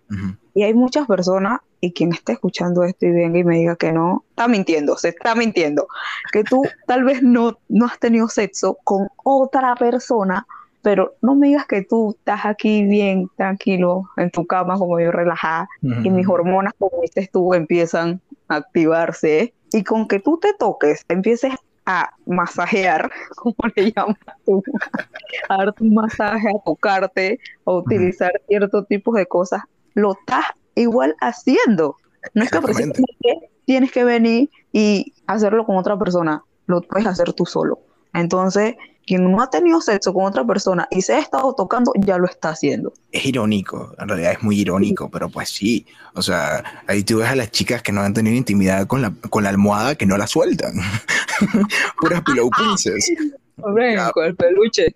Y 0.56 0.64
hay 0.64 0.74
muchas 0.74 1.06
personas, 1.06 1.60
y 1.82 1.92
quien 1.92 2.14
esté 2.14 2.32
escuchando 2.32 2.84
esto 2.84 3.06
y 3.06 3.12
venga 3.12 3.38
y 3.38 3.44
me 3.44 3.58
diga 3.58 3.76
que 3.76 3.92
no, 3.92 4.24
está 4.30 4.48
mintiendo, 4.48 4.98
se 4.98 5.10
está 5.10 5.36
mintiendo. 5.36 5.88
Que 6.32 6.44
tú 6.44 6.64
tal 6.88 7.04
vez 7.04 7.22
no, 7.22 7.60
no 7.68 7.86
has 7.86 8.00
tenido 8.00 8.30
sexo 8.30 8.78
con 8.86 9.10
otra 9.24 9.76
persona, 9.76 10.48
pero 10.82 11.16
no 11.22 11.36
me 11.36 11.48
digas 11.48 11.66
que 11.68 11.82
tú 11.82 12.16
estás 12.18 12.46
aquí 12.46 12.86
bien 12.86 13.30
tranquilo 13.36 14.04
en 14.16 14.32
tu 14.32 14.48
cama, 14.48 14.78
como 14.78 15.00
yo 15.00 15.12
relajada, 15.12 15.68
y 15.82 16.10
mis 16.10 16.28
hormonas, 16.28 16.74
como 16.80 17.02
dices 17.02 17.30
tú, 17.32 17.54
empiezan 17.54 18.22
a 18.48 18.56
activarse, 18.56 19.54
y 19.74 19.84
con 19.84 20.08
que 20.08 20.20
tú 20.20 20.40
te 20.40 20.54
toques, 20.54 21.04
empieces 21.10 21.54
a 21.86 22.12
masajear, 22.26 23.12
como 23.36 23.56
le 23.76 23.92
llamas 23.92 24.18
tú, 24.46 24.64
a 25.50 25.58
darte 25.58 25.84
un 25.84 25.94
masaje, 25.94 26.48
a 26.50 26.64
tocarte, 26.64 27.40
a 27.66 27.72
utilizar 27.72 28.32
ciertos 28.48 28.88
tipos 28.88 29.16
de 29.16 29.26
cosas, 29.26 29.64
lo 29.96 30.14
estás 30.14 30.46
igual 30.76 31.16
haciendo. 31.22 31.98
No 32.34 32.44
es 32.44 32.52
que 32.52 32.60
tienes 33.66 33.92
que 33.92 34.04
venir 34.04 34.50
y 34.72 35.14
hacerlo 35.28 35.66
con 35.66 35.78
otra 35.78 35.98
persona, 35.98 36.44
lo 36.68 36.82
puedes 36.82 37.08
hacer 37.08 37.34
tú 37.34 37.46
solo. 37.46 37.80
Entonces, 38.14 38.76
quien 39.06 39.32
no 39.32 39.42
ha 39.42 39.50
tenido 39.50 39.82
sexo 39.82 40.14
con 40.14 40.26
otra 40.26 40.46
persona 40.46 40.88
y 40.90 41.02
se 41.02 41.14
ha 41.14 41.20
estado 41.20 41.54
tocando, 41.54 41.92
ya 41.98 42.18
lo 42.18 42.26
está 42.26 42.50
haciendo. 42.50 42.94
Es 43.12 43.26
irónico, 43.26 43.94
en 44.00 44.08
realidad 44.08 44.34
es 44.34 44.44
muy 44.44 44.60
irónico, 44.60 45.10
pero 45.10 45.30
pues 45.30 45.50
sí. 45.50 45.86
O 46.14 46.22
sea, 46.22 46.64
ahí 46.88 47.04
tú 47.04 47.20
ves 47.20 47.28
a 47.28 47.36
las 47.36 47.52
chicas 47.52 47.82
que 47.82 47.92
no 47.92 48.02
han 48.02 48.14
tenido 48.14 48.36
intimidad 48.36 48.88
con 48.88 49.02
la, 49.02 49.14
con 49.30 49.44
la 49.44 49.50
almohada 49.50 49.96
que 49.96 50.06
no 50.06 50.18
la 50.18 50.28
sueltan. 50.28 50.74
Puras 52.00 52.22
pillow 52.24 52.50
princess. 52.58 53.12
Hombre, 53.62 53.96
con 54.14 54.26
el 54.26 54.36
peluche. 54.36 54.96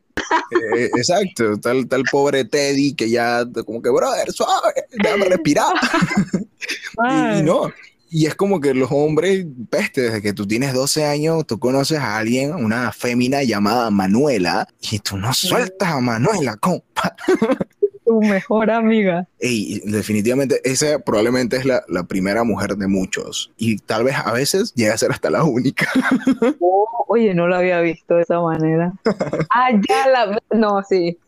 Eh, 0.51 0.89
exacto, 0.95 1.57
tal, 1.59 1.87
tal 1.87 2.03
pobre 2.11 2.45
Teddy 2.45 2.93
que 2.93 3.09
ya 3.09 3.45
como 3.65 3.81
que, 3.81 3.89
brother, 3.89 4.31
suave, 4.31 4.73
déjame 4.91 5.25
respirar. 5.25 5.73
y, 7.35 7.39
y, 7.39 7.43
no, 7.43 7.71
y 8.11 8.25
es 8.25 8.35
como 8.35 8.59
que 8.59 8.73
los 8.73 8.91
hombres, 8.91 9.45
peste, 9.69 10.01
desde 10.01 10.21
que 10.21 10.33
tú 10.33 10.47
tienes 10.47 10.73
12 10.73 11.05
años, 11.05 11.45
tú 11.45 11.59
conoces 11.59 11.99
a 11.99 12.17
alguien, 12.17 12.53
una 12.53 12.91
fémina 12.91 13.43
llamada 13.43 13.91
Manuela, 13.91 14.67
y 14.81 14.99
tú 14.99 15.17
no 15.17 15.33
sueltas 15.33 15.89
a 15.89 15.99
Manuela, 15.99 16.57
compa. 16.57 17.15
Tu 18.09 18.19
mejor 18.21 18.71
amiga. 18.71 19.27
Y 19.39 19.87
definitivamente 19.87 20.61
esa 20.63 20.97
probablemente 20.97 21.57
es 21.57 21.65
la, 21.65 21.83
la, 21.87 22.05
primera 22.05 22.43
mujer 22.43 22.75
de 22.75 22.87
muchos. 22.87 23.51
Y 23.55 23.77
tal 23.77 24.03
vez 24.03 24.15
a 24.15 24.31
veces 24.31 24.73
llega 24.73 24.95
a 24.95 24.97
ser 24.97 25.11
hasta 25.11 25.29
la 25.29 25.43
única. 25.43 25.87
Oh, 26.61 27.05
oye, 27.07 27.33
no 27.33 27.47
la 27.47 27.59
había 27.59 27.79
visto 27.81 28.15
de 28.15 28.21
esa 28.21 28.39
manera. 28.39 28.93
ah, 29.53 29.69
ya 29.87 30.07
la... 30.09 30.41
No, 30.51 30.81
sí. 30.83 31.17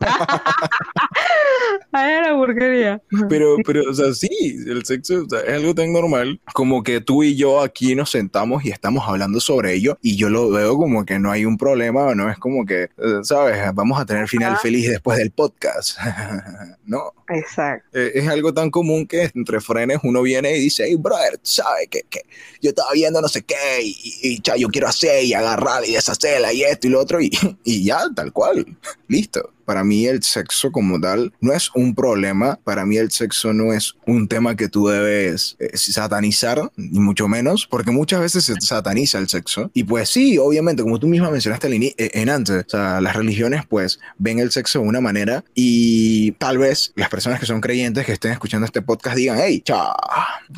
Ay, 1.92 2.12
era 2.18 2.34
porquería. 2.34 3.02
Pero, 3.28 3.56
pero, 3.64 3.90
o 3.90 3.94
sea, 3.94 4.12
sí, 4.12 4.28
el 4.66 4.84
sexo 4.84 5.24
o 5.24 5.28
sea, 5.28 5.40
es 5.40 5.54
algo 5.54 5.74
tan 5.74 5.92
normal 5.92 6.40
como 6.52 6.82
que 6.82 7.00
tú 7.00 7.22
y 7.22 7.36
yo 7.36 7.60
aquí 7.60 7.94
nos 7.94 8.10
sentamos 8.10 8.64
y 8.64 8.70
estamos 8.70 9.04
hablando 9.06 9.40
sobre 9.40 9.74
ello 9.74 9.98
y 10.02 10.16
yo 10.16 10.30
lo 10.30 10.50
veo 10.50 10.76
como 10.76 11.04
que 11.04 11.18
no 11.18 11.30
hay 11.30 11.44
un 11.44 11.56
problema, 11.56 12.14
no 12.14 12.30
es 12.30 12.38
como 12.38 12.64
que, 12.64 12.88
¿sabes? 13.22 13.58
Vamos 13.74 14.00
a 14.00 14.06
tener 14.06 14.28
final 14.28 14.54
ah. 14.56 14.60
feliz 14.60 14.88
después 14.88 15.18
del 15.18 15.30
podcast. 15.30 15.98
no. 16.86 17.12
Exacto. 17.28 17.98
Eh, 17.98 18.12
es 18.14 18.28
algo 18.28 18.52
tan 18.52 18.70
común 18.70 19.06
que 19.06 19.30
entre 19.34 19.60
frenes 19.60 19.98
uno 20.02 20.22
viene 20.22 20.56
y 20.56 20.60
dice, 20.60 20.84
hey, 20.86 20.96
brother, 20.96 21.40
¿sabes 21.42 21.88
qué? 21.90 22.02
Que 22.08 22.22
yo 22.60 22.70
estaba 22.70 22.90
viendo 22.92 23.20
no 23.20 23.28
sé 23.28 23.42
qué 23.42 23.82
y, 23.82 23.96
y, 24.22 24.34
y 24.34 24.60
yo 24.60 24.68
quiero 24.68 24.88
hacer 24.88 25.24
y 25.24 25.32
agarrar 25.32 25.84
y 25.86 25.92
deshacerla 25.92 26.52
y 26.52 26.62
esto 26.62 26.86
y 26.86 26.90
lo 26.90 27.00
otro 27.00 27.20
y, 27.20 27.30
y 27.64 27.84
ya, 27.84 28.02
tal 28.14 28.32
cual. 28.32 28.66
Listo. 29.08 29.52
Para 29.72 29.84
mí 29.84 30.04
el 30.04 30.22
sexo 30.22 30.70
como 30.70 31.00
tal 31.00 31.32
no 31.40 31.54
es 31.54 31.70
un 31.74 31.94
problema, 31.94 32.58
para 32.62 32.84
mí 32.84 32.98
el 32.98 33.10
sexo 33.10 33.54
no 33.54 33.72
es 33.72 33.94
un 34.06 34.28
tema 34.28 34.54
que 34.54 34.68
tú 34.68 34.88
debes 34.88 35.56
eh, 35.60 35.70
satanizar, 35.78 36.70
ni 36.76 37.00
mucho 37.00 37.26
menos, 37.26 37.66
porque 37.66 37.90
muchas 37.90 38.20
veces 38.20 38.44
se 38.44 38.60
sataniza 38.60 39.16
el 39.16 39.30
sexo. 39.30 39.70
Y 39.72 39.84
pues 39.84 40.10
sí, 40.10 40.36
obviamente, 40.36 40.82
como 40.82 40.98
tú 40.98 41.06
misma 41.06 41.30
mencionaste 41.30 41.74
eh, 41.74 41.94
en 41.96 42.28
antes, 42.28 42.66
o 42.66 42.68
sea, 42.68 43.00
las 43.00 43.16
religiones 43.16 43.62
pues 43.66 43.98
ven 44.18 44.40
el 44.40 44.50
sexo 44.50 44.80
de 44.82 44.88
una 44.88 45.00
manera 45.00 45.42
y 45.54 46.32
tal 46.32 46.58
vez 46.58 46.92
las 46.94 47.08
personas 47.08 47.40
que 47.40 47.46
son 47.46 47.62
creyentes 47.62 48.04
que 48.04 48.12
estén 48.12 48.32
escuchando 48.32 48.66
este 48.66 48.82
podcast 48.82 49.16
digan, 49.16 49.38
hey, 49.40 49.62
cha, 49.64 49.94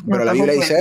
pero 0.09 0.25
la 0.25 0.33
Biblia 0.33 0.55
dice... 0.55 0.75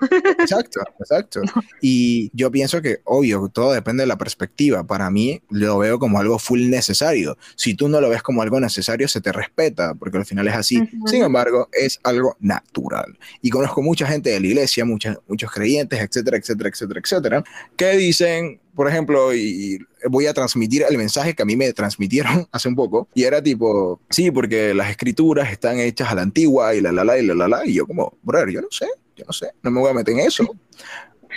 Exacto, 0.38 0.80
exacto. 1.00 1.40
Y 1.80 2.30
yo 2.34 2.50
pienso 2.50 2.82
que, 2.82 3.00
obvio, 3.04 3.48
todo 3.48 3.72
depende 3.72 4.02
de 4.02 4.06
la 4.06 4.18
perspectiva. 4.18 4.84
Para 4.84 5.10
mí 5.10 5.40
lo 5.48 5.78
veo 5.78 5.98
como 5.98 6.20
algo 6.20 6.38
full 6.38 6.68
necesario 6.68 7.37
si 7.56 7.74
tú 7.74 7.88
no 7.88 8.00
lo 8.00 8.08
ves 8.08 8.22
como 8.22 8.42
algo 8.42 8.60
necesario, 8.60 9.08
se 9.08 9.20
te 9.20 9.32
respeta, 9.32 9.94
porque 9.94 10.18
al 10.18 10.26
final 10.26 10.48
es 10.48 10.54
así. 10.54 10.80
Sin 11.06 11.22
embargo, 11.22 11.68
es 11.72 11.98
algo 12.02 12.36
natural. 12.40 13.18
Y 13.42 13.50
conozco 13.50 13.82
mucha 13.82 14.06
gente 14.06 14.30
de 14.30 14.40
la 14.40 14.46
iglesia, 14.46 14.84
muchos 14.84 15.16
muchos 15.26 15.50
creyentes, 15.50 16.00
etcétera, 16.00 16.36
etcétera, 16.36 16.68
etcétera, 16.68 17.00
etcétera, 17.00 17.44
que 17.76 17.96
dicen, 17.96 18.60
por 18.74 18.88
ejemplo, 18.88 19.34
y 19.34 19.78
voy 20.08 20.26
a 20.26 20.34
transmitir 20.34 20.84
el 20.88 20.96
mensaje 20.98 21.34
que 21.34 21.42
a 21.42 21.46
mí 21.46 21.56
me 21.56 21.72
transmitieron 21.72 22.46
hace 22.52 22.68
un 22.68 22.76
poco, 22.76 23.08
y 23.14 23.24
era 23.24 23.42
tipo, 23.42 24.00
sí, 24.10 24.30
porque 24.30 24.74
las 24.74 24.90
escrituras 24.90 25.50
están 25.50 25.78
hechas 25.78 26.10
a 26.10 26.14
la 26.14 26.22
antigua 26.22 26.74
y 26.74 26.80
la 26.80 26.92
la 26.92 27.04
la 27.04 27.18
y 27.18 27.26
la 27.26 27.34
la 27.34 27.48
la, 27.48 27.66
y 27.66 27.74
yo 27.74 27.86
como, 27.86 28.16
brother, 28.22 28.50
yo 28.50 28.60
no 28.60 28.68
sé, 28.70 28.86
yo 29.16 29.24
no 29.26 29.32
sé, 29.32 29.48
no 29.62 29.70
me 29.70 29.80
voy 29.80 29.90
a 29.90 29.94
meter 29.94 30.14
en 30.14 30.20
eso. 30.26 30.44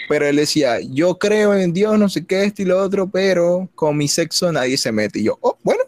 Pero 0.08 0.28
él 0.28 0.36
decía, 0.36 0.80
yo 0.82 1.18
creo 1.18 1.54
en 1.54 1.74
Dios, 1.74 1.98
no 1.98 2.10
sé 2.10 2.26
qué, 2.26 2.44
esto 2.44 2.62
y 2.62 2.66
lo 2.66 2.82
otro, 2.82 3.10
pero 3.10 3.70
con 3.76 3.98
mi 3.98 4.08
sexo 4.08 4.52
nadie 4.52 4.78
se 4.78 4.92
mete. 4.92 5.20
Y 5.20 5.24
yo, 5.24 5.38
oh, 5.42 5.58
bueno, 5.64 5.82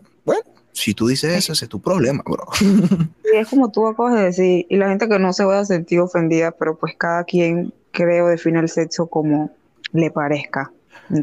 si 0.73 0.93
tú 0.93 1.07
dices 1.07 1.37
eso, 1.37 1.53
ese 1.53 1.65
es 1.65 1.69
tu 1.69 1.79
problema, 1.79 2.23
bro. 2.25 2.45
Y 3.33 3.37
es 3.37 3.47
como 3.47 3.71
tú 3.71 3.87
acabas 3.87 4.15
de 4.15 4.23
decir, 4.25 4.65
y 4.69 4.75
la 4.77 4.89
gente 4.89 5.07
que 5.07 5.17
no 5.17 5.33
se 5.33 5.43
va 5.43 5.59
a 5.59 5.65
sentir 5.65 5.99
ofendida, 5.99 6.51
pero 6.51 6.77
pues 6.77 6.93
cada 6.97 7.23
quien 7.23 7.73
creo 7.91 8.27
define 8.27 8.59
el 8.59 8.69
sexo 8.69 9.07
como 9.07 9.51
le 9.91 10.11
parezca. 10.11 10.71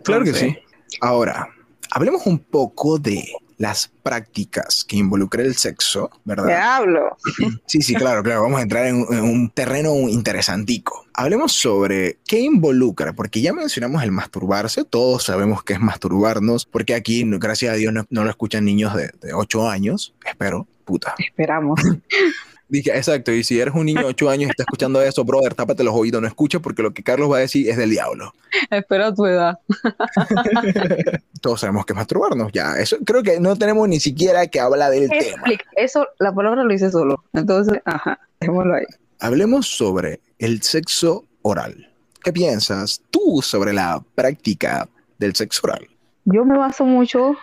claro 0.02 0.24
que 0.24 0.34
sí. 0.34 0.56
Ahora, 1.00 1.48
hablemos 1.90 2.26
un 2.26 2.38
poco 2.38 2.98
de 2.98 3.24
las 3.60 3.92
prácticas 4.02 4.84
que 4.88 4.96
involucran 4.96 5.44
el 5.44 5.54
sexo, 5.54 6.10
¿verdad? 6.24 6.46
Te 6.46 6.54
hablo. 6.54 7.18
Sí, 7.66 7.82
sí, 7.82 7.94
claro, 7.94 8.22
claro. 8.22 8.40
Vamos 8.40 8.58
a 8.58 8.62
entrar 8.62 8.86
en, 8.86 9.04
en, 9.10 9.22
un 9.22 9.50
terreno 9.50 9.92
interesantico. 10.08 11.04
Hablemos 11.12 11.52
sobre 11.52 12.16
qué 12.26 12.40
involucra, 12.40 13.12
porque 13.12 13.42
ya 13.42 13.52
mencionamos 13.52 14.02
el 14.02 14.12
masturbarse, 14.12 14.84
todos 14.84 15.24
sabemos 15.24 15.62
que 15.62 15.74
es 15.74 15.80
masturbarnos, 15.80 16.64
porque 16.64 16.94
aquí, 16.94 17.22
gracias 17.26 17.74
a 17.74 17.76
Dios, 17.76 17.92
no, 17.92 18.06
no 18.08 18.24
lo 18.24 18.30
escuchan 18.30 18.64
niños 18.64 18.94
de, 18.94 19.10
de 19.20 19.34
8 19.34 19.68
años, 19.68 20.14
espero, 20.24 20.66
puta. 20.86 21.14
Esperamos. 21.18 21.78
Dije, 22.70 22.96
exacto, 22.96 23.32
y 23.32 23.42
si 23.42 23.58
eres 23.58 23.74
un 23.74 23.84
niño 23.84 24.02
de 24.02 24.06
8 24.06 24.30
años 24.30 24.46
y 24.46 24.50
estás 24.50 24.64
escuchando 24.64 25.02
eso, 25.02 25.24
brother, 25.24 25.54
tápate 25.54 25.82
los 25.82 25.92
oídos, 25.92 26.22
no 26.22 26.28
escuches 26.28 26.60
porque 26.60 26.82
lo 26.82 26.94
que 26.94 27.02
Carlos 27.02 27.30
va 27.30 27.38
a 27.38 27.40
decir 27.40 27.68
es 27.68 27.76
del 27.76 27.90
diablo. 27.90 28.32
Espera 28.70 29.12
tu 29.12 29.26
edad. 29.26 29.58
Todos 31.40 31.60
sabemos 31.60 31.84
que 31.84 31.94
masturbarnos, 31.94 32.52
ya. 32.52 32.76
Eso 32.78 32.96
creo 33.04 33.24
que 33.24 33.40
no 33.40 33.56
tenemos 33.56 33.88
ni 33.88 33.98
siquiera 33.98 34.46
que 34.46 34.60
hablar 34.60 34.92
del 34.92 35.08
tema. 35.08 35.42
Eso, 35.74 36.06
la 36.20 36.32
palabra 36.32 36.62
lo 36.62 36.72
hice 36.72 36.92
solo. 36.92 37.24
Entonces, 37.32 37.82
ajá, 37.84 38.20
dejémoslo 38.40 38.74
ahí. 38.74 38.84
Hablemos 39.18 39.66
sobre 39.66 40.20
el 40.38 40.62
sexo 40.62 41.24
oral. 41.42 41.90
¿Qué 42.22 42.32
piensas 42.32 43.02
tú 43.10 43.40
sobre 43.42 43.72
la 43.72 44.00
práctica 44.14 44.88
del 45.18 45.34
sexo 45.34 45.62
oral? 45.64 45.88
Yo 46.24 46.44
me 46.44 46.56
baso 46.56 46.84
mucho 46.84 47.34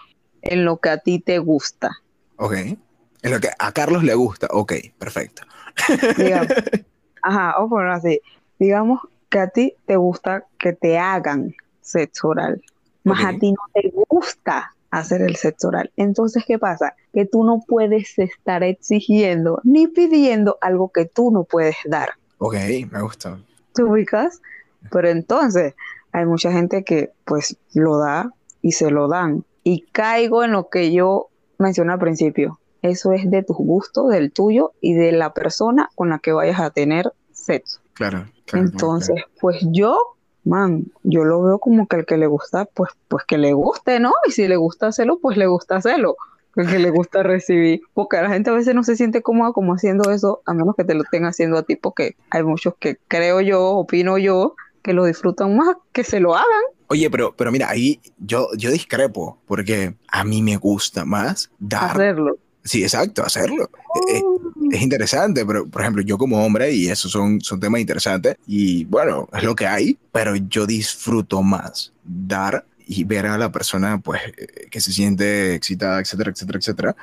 en 0.41 0.63
lo 0.63 0.77
que 0.77 0.89
a 0.89 0.97
ti 0.99 1.19
te 1.19 1.39
gusta. 1.39 1.91
Ok. 2.37 2.53
En 3.27 3.33
lo 3.33 3.39
que 3.41 3.49
a 3.59 3.71
Carlos 3.73 4.03
le 4.03 4.15
gusta. 4.15 4.47
Ok, 4.51 4.73
perfecto. 4.97 5.43
Digamos, 6.17 6.47
ajá, 7.21 7.59
o 7.59 7.67
ponerlo 7.67 7.93
así. 7.93 8.21
Digamos 8.57 9.01
que 9.29 9.39
a 9.39 9.49
ti 9.49 9.75
te 9.85 9.97
gusta 9.97 10.45
que 10.57 10.71
te 10.71 10.97
hagan 10.97 11.53
sexo 11.81 12.29
oral. 12.29 12.61
Más 13.03 13.19
okay. 13.19 13.35
a 13.35 13.39
ti 13.39 13.51
no 13.51 13.57
te 13.73 13.93
gusta 14.07 14.73
hacer 14.91 15.21
el 15.21 15.35
sexo 15.35 15.67
oral. 15.67 15.91
Entonces, 15.97 16.45
¿qué 16.47 16.57
pasa? 16.57 16.95
Que 17.13 17.25
tú 17.25 17.43
no 17.43 17.61
puedes 17.67 18.17
estar 18.17 18.63
exigiendo 18.63 19.59
ni 19.63 19.87
pidiendo 19.87 20.57
algo 20.61 20.89
que 20.93 21.05
tú 21.05 21.29
no 21.29 21.43
puedes 21.43 21.75
dar. 21.85 22.11
Ok, 22.37 22.55
me 22.89 23.01
gusta. 23.01 23.37
¿Te 23.73 23.83
ubicas? 23.83 24.41
Pero 24.89 25.09
entonces, 25.09 25.75
hay 26.13 26.25
mucha 26.25 26.51
gente 26.51 26.83
que 26.83 27.11
pues 27.25 27.57
lo 27.73 27.97
da 27.97 28.31
y 28.61 28.71
se 28.71 28.89
lo 28.89 29.09
dan. 29.09 29.43
Y 29.63 29.81
caigo 29.91 30.43
en 30.45 30.53
lo 30.53 30.69
que 30.69 30.93
yo 30.93 31.27
mencioné 31.57 31.91
al 31.93 31.99
principio. 31.99 32.59
Eso 32.87 33.11
es 33.11 33.29
de 33.29 33.43
tus 33.43 33.57
gustos, 33.57 34.09
del 34.09 34.31
tuyo 34.31 34.73
y 34.81 34.93
de 34.93 35.11
la 35.11 35.33
persona 35.33 35.89
con 35.95 36.09
la 36.09 36.19
que 36.19 36.31
vayas 36.31 36.59
a 36.59 36.69
tener 36.69 37.11
sexo. 37.31 37.79
Claro. 37.93 38.25
claro 38.45 38.65
Entonces, 38.65 39.15
claro. 39.15 39.31
pues 39.39 39.57
yo, 39.71 39.97
man, 40.43 40.85
yo 41.03 41.23
lo 41.23 41.41
veo 41.43 41.59
como 41.59 41.87
que 41.87 41.97
el 41.97 42.05
que 42.05 42.17
le 42.17 42.27
gusta, 42.27 42.65
pues, 42.65 42.91
pues 43.07 43.23
que 43.25 43.37
le 43.37 43.53
guste, 43.53 43.99
¿no? 43.99 44.13
Y 44.27 44.31
si 44.31 44.47
le 44.47 44.55
gusta 44.55 44.87
hacerlo, 44.87 45.19
pues 45.21 45.37
le 45.37 45.47
gusta 45.47 45.75
hacerlo. 45.75 46.15
El 46.55 46.67
que 46.67 46.79
le 46.79 46.89
gusta 46.89 47.21
recibir. 47.21 47.81
Porque 47.93 48.17
la 48.17 48.29
gente 48.29 48.49
a 48.49 48.53
veces 48.53 48.73
no 48.73 48.83
se 48.83 48.95
siente 48.95 49.21
cómoda 49.21 49.51
como 49.51 49.73
haciendo 49.73 50.09
eso, 50.11 50.41
a 50.45 50.53
menos 50.53 50.75
que 50.75 50.83
te 50.83 50.95
lo 50.95 51.03
estén 51.03 51.25
haciendo 51.25 51.57
a 51.57 51.63
ti, 51.63 51.75
porque 51.75 52.15
hay 52.31 52.43
muchos 52.43 52.73
que 52.79 52.97
creo 53.07 53.41
yo, 53.41 53.63
opino 53.63 54.17
yo, 54.17 54.55
que 54.81 54.93
lo 54.93 55.05
disfrutan 55.05 55.55
más 55.55 55.75
que 55.91 56.03
se 56.03 56.19
lo 56.19 56.35
hagan. 56.35 56.63
Oye, 56.87 57.09
pero, 57.11 57.35
pero 57.35 57.51
mira, 57.51 57.69
ahí 57.69 57.99
yo, 58.17 58.47
yo 58.57 58.71
discrepo, 58.71 59.37
porque 59.45 59.95
a 60.07 60.23
mí 60.23 60.41
me 60.41 60.55
gusta 60.57 61.05
más 61.05 61.51
dar. 61.59 61.91
Hacerlo. 61.91 62.37
Sí, 62.67 62.83
exacto, 62.83 63.23
hacerlo. 63.25 63.69
Oh. 63.87 64.09
Eh, 64.09 64.21
es 64.71 64.81
interesante, 64.81 65.45
pero 65.45 65.65
por 65.67 65.81
ejemplo, 65.81 66.03
yo 66.03 66.17
como 66.17 66.45
hombre, 66.45 66.73
y 66.73 66.89
esos 66.89 67.11
son, 67.11 67.39
son 67.41 67.59
temas 67.59 67.79
interesantes, 67.81 68.35
y 68.45 68.85
bueno, 68.85 69.27
es 69.33 69.43
lo 69.43 69.55
que 69.55 69.65
hay, 69.65 69.97
pero 70.11 70.35
yo 70.35 70.65
disfruto 70.65 71.41
más 71.41 71.93
dar 72.03 72.65
y 72.85 73.03
ver 73.03 73.25
a 73.25 73.37
la 73.37 73.51
persona 73.51 73.99
pues 73.99 74.21
eh, 74.37 74.67
que 74.69 74.79
se 74.79 74.93
siente 74.93 75.55
excitada, 75.55 75.99
etcétera, 75.99 76.31
etcétera, 76.31 76.59
etcétera, 76.59 76.95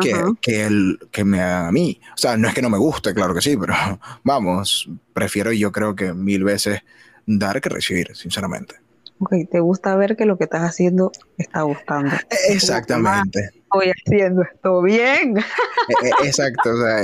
que, 0.00 0.14
que, 0.40 0.64
el, 0.64 0.98
que 1.10 1.24
me 1.24 1.40
haga 1.40 1.68
a 1.68 1.72
mí. 1.72 2.00
O 2.14 2.18
sea, 2.18 2.36
no 2.36 2.48
es 2.48 2.54
que 2.54 2.62
no 2.62 2.70
me 2.70 2.78
guste, 2.78 3.14
claro 3.14 3.34
que 3.34 3.40
sí, 3.40 3.56
pero 3.56 3.74
vamos, 4.24 4.88
prefiero 5.12 5.52
yo 5.52 5.72
creo 5.72 5.94
que 5.94 6.12
mil 6.12 6.44
veces 6.44 6.80
dar 7.26 7.60
que 7.60 7.68
recibir, 7.68 8.14
sinceramente. 8.16 8.83
Ok, 9.20 9.34
te 9.50 9.60
gusta 9.60 9.94
ver 9.96 10.16
que 10.16 10.26
lo 10.26 10.36
que 10.36 10.44
estás 10.44 10.62
haciendo 10.62 11.12
está 11.38 11.62
gustando. 11.62 12.14
E, 12.30 12.52
exactamente. 12.52 13.50
Estoy 13.54 13.90
haciendo 13.90 14.42
esto 14.42 14.82
bien. 14.82 15.38
E, 15.38 16.06
e, 16.06 16.26
exacto, 16.26 16.70
o 16.70 16.76
sea, 16.76 17.02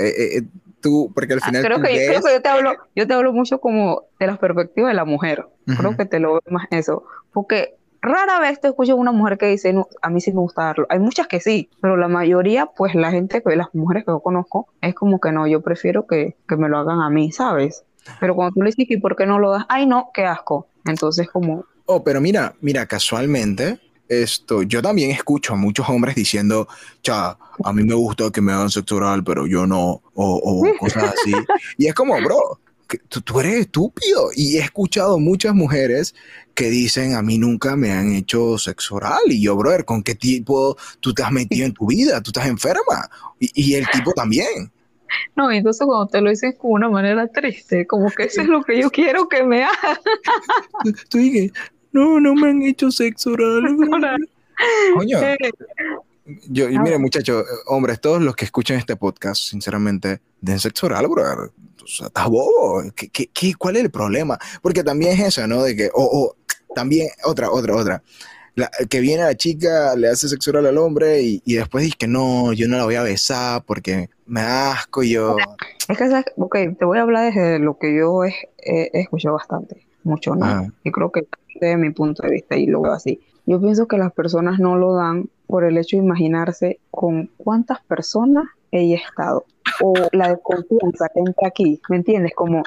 tú, 0.81 1.13
porque 1.15 1.35
al 1.35 1.41
ah, 1.43 1.47
final... 1.47 1.65
creo, 1.65 1.83
que, 1.83 2.07
creo 2.07 2.23
que 2.23 2.33
yo 2.33 2.43
te 2.43 2.49
hablo, 2.49 2.73
yo 2.97 3.07
te 3.07 3.15
hablo 3.15 3.33
mucho 3.33 3.61
como 3.61 4.05
de 4.19 4.27
la 4.27 4.37
perspectiva 4.37 4.89
de 4.89 4.95
la 4.95 5.05
mujer. 5.05 5.47
Creo 5.79 5.97
que 5.97 6.05
te 6.05 6.19
lo 6.19 6.33
veo 6.33 6.43
más 6.51 6.67
eso. 6.71 7.05
Porque 7.33 7.77
rara 8.03 8.41
vez 8.41 8.61
te 8.61 8.69
escucho 8.69 8.97
una 8.97 9.13
mujer 9.13 9.39
que 9.39 9.47
dice, 9.47 9.73
no, 9.73 9.87
a 10.03 10.11
mí 10.11 10.21
sí 10.21 10.33
me 10.33 10.41
gusta 10.41 10.65
darlo. 10.65 10.87
Hay 10.89 10.99
muchas 10.99 11.29
que 11.29 11.41
sí, 11.41 11.71
pero 11.81 11.97
la 11.97 12.09
mayoría, 12.09 12.67
pues 12.67 12.95
la 12.95 13.11
gente, 13.11 13.43
las 13.45 13.73
mujeres 13.75 14.05
que 14.05 14.11
yo 14.11 14.21
conozco, 14.21 14.69
es 14.81 14.95
como 14.95 15.21
que 15.21 15.33
no, 15.33 15.47
yo 15.47 15.61
prefiero 15.61 16.07
que, 16.07 16.37
que 16.49 16.57
me 16.57 16.69
lo 16.69 16.79
hagan 16.79 17.01
a 17.01 17.11
mí, 17.11 17.31
¿sabes? 17.31 17.85
Pero 18.19 18.35
cuando 18.35 18.55
tú 18.55 18.63
le 18.63 18.71
dices, 18.71 18.87
¿y 18.91 18.97
por 18.97 19.15
qué 19.15 19.27
no 19.27 19.39
lo 19.39 19.53
das? 19.53 19.67
Ay, 19.69 19.87
no, 19.87 20.11
qué 20.13 20.25
asco. 20.25 20.67
Entonces, 20.87 21.29
como... 21.29 21.67
Oh, 21.93 22.05
pero 22.05 22.21
mira, 22.21 22.55
mira, 22.61 22.87
casualmente, 22.87 23.81
esto, 24.09 24.63
yo 24.63 24.81
también 24.81 25.11
escucho 25.11 25.55
a 25.55 25.57
muchos 25.57 25.89
hombres 25.89 26.15
diciendo, 26.15 26.69
cha, 27.03 27.37
a 27.65 27.73
mí 27.73 27.83
me 27.83 27.95
gusta 27.95 28.31
que 28.31 28.41
me 28.41 28.53
hagan 28.53 28.71
sexo 28.71 28.95
oral, 28.95 29.25
pero 29.25 29.49
yo 29.49 29.67
no, 29.67 29.81
o, 29.89 30.03
o 30.15 30.79
cosas 30.79 31.15
así. 31.15 31.33
y 31.79 31.89
es 31.89 31.95
como, 31.95 32.15
bro, 32.23 32.61
tú, 33.09 33.21
tú, 33.23 33.41
eres 33.41 33.55
estúpido. 33.63 34.29
Y 34.37 34.59
he 34.59 34.61
escuchado 34.61 35.19
muchas 35.19 35.53
mujeres 35.53 36.15
que 36.55 36.71
dicen, 36.71 37.17
a 37.17 37.23
mí 37.23 37.39
nunca 37.39 37.75
me 37.75 37.91
han 37.91 38.13
hecho 38.13 38.57
sexo 38.57 38.95
oral. 38.95 39.23
Y 39.27 39.43
yo, 39.43 39.57
brother, 39.57 39.85
¿con 39.85 40.05
qué 40.05 40.15
tipo 40.15 40.77
tú 41.01 41.13
te 41.13 41.25
has 41.25 41.33
metido 41.33 41.67
en 41.67 41.75
tu 41.75 41.89
vida? 41.89 42.23
Tú 42.23 42.31
estás 42.31 42.47
enferma. 42.47 43.11
Y, 43.41 43.51
y 43.73 43.75
el 43.75 43.89
tipo 43.91 44.13
también. 44.13 44.71
No, 45.37 45.51
entonces 45.51 45.85
cuando 45.85 46.07
te 46.07 46.21
lo 46.21 46.31
dicen 46.31 46.53
con 46.53 46.73
una 46.73 46.89
manera 46.89 47.27
triste, 47.27 47.85
como 47.87 48.11
que 48.11 48.25
eso 48.25 48.43
es 48.43 48.47
lo 48.47 48.63
que 48.63 48.81
yo 48.81 48.91
quiero 48.91 49.29
que 49.29 49.43
me 49.43 49.65
hagan. 49.65 49.99
Tú 51.09 51.19
dices, 51.19 51.53
no, 51.93 52.21
no 52.21 52.35
me 52.35 52.51
han 52.51 52.63
hecho 52.63 52.91
sexo 52.91 53.33
oral. 53.33 53.77
Coño. 54.95 55.19
Eh, 55.19 55.37
yo, 56.49 56.69
mire, 56.69 56.99
muchachos, 56.99 57.45
hombres, 57.67 58.01
todos 58.01 58.23
los 58.23 58.37
que 58.37 58.45
escuchan 58.45 58.77
este 58.77 58.95
podcast, 58.95 59.43
sinceramente, 59.43 60.21
den 60.41 60.61
sexo 60.61 60.87
oral, 60.87 61.09
brother 61.09 61.51
estás 61.99 62.29
bobo. 62.29 62.83
¿Qué, 62.95 63.09
qué, 63.09 63.55
cuál 63.55 63.77
es 63.77 63.85
el 63.85 63.91
problema? 63.91 64.39
Porque 64.63 64.85
también 64.85 65.13
es 65.13 65.21
eso, 65.21 65.47
¿no? 65.47 65.63
De 65.63 65.77
que, 65.77 65.91
o, 65.93 66.35
también, 66.75 67.09
otra, 67.25 67.51
otra, 67.51 67.75
otra. 67.75 68.03
que 68.89 69.01
viene 69.01 69.25
la 69.25 69.35
chica, 69.35 69.95
le 69.97 70.09
hace 70.09 70.29
sexo 70.29 70.51
oral 70.51 70.67
al 70.67 70.79
hombre 70.79 71.23
y, 71.23 71.43
y, 71.45 71.55
después 71.55 71.85
dice 71.85 71.97
que 71.99 72.07
no, 72.07 72.53
yo 72.53 72.69
no 72.69 72.77
la 72.77 72.85
voy 72.85 72.95
a 72.95 73.03
besar 73.03 73.65
porque 73.65 74.09
me 74.27 74.41
asco 74.41 75.03
yo. 75.03 75.37
Es 75.89 75.99
que, 75.99 76.25
ok, 76.37 76.57
te 76.79 76.85
voy 76.85 76.99
a 76.99 77.03
hablar 77.03 77.33
desde 77.33 77.59
lo 77.59 77.79
que 77.79 77.97
yo 77.97 78.25
he, 78.25 78.35
escuchado 78.93 79.37
bastante, 79.37 79.87
mucho, 80.05 80.35
¿no? 80.37 80.73
Y 80.85 80.91
creo 80.91 81.11
que 81.11 81.27
desde 81.55 81.77
mi 81.77 81.91
punto 81.91 82.23
de 82.23 82.31
vista 82.31 82.57
y 82.57 82.67
lo 82.67 82.83
veo 82.83 82.93
así. 82.93 83.21
Yo 83.47 83.61
pienso 83.61 83.89
que 83.89 83.99
las 83.99 84.13
personas 84.13 84.59
no 84.59 84.77
lo 84.77 84.95
dan 84.95 85.29
por 85.47 85.65
el 85.65 85.77
hecho 85.79 85.97
de 85.97 86.05
imaginarse 86.05 86.79
con 86.91 87.31
cuántas 87.37 87.81
personas 87.83 88.45
he 88.71 88.95
estado 88.95 89.45
o 89.83 89.95
la 90.13 90.29
desconfianza 90.29 91.09
que 91.13 91.21
entra 91.21 91.49
aquí, 91.49 91.81
¿me 91.89 91.97
entiendes? 91.97 92.33
Como, 92.35 92.63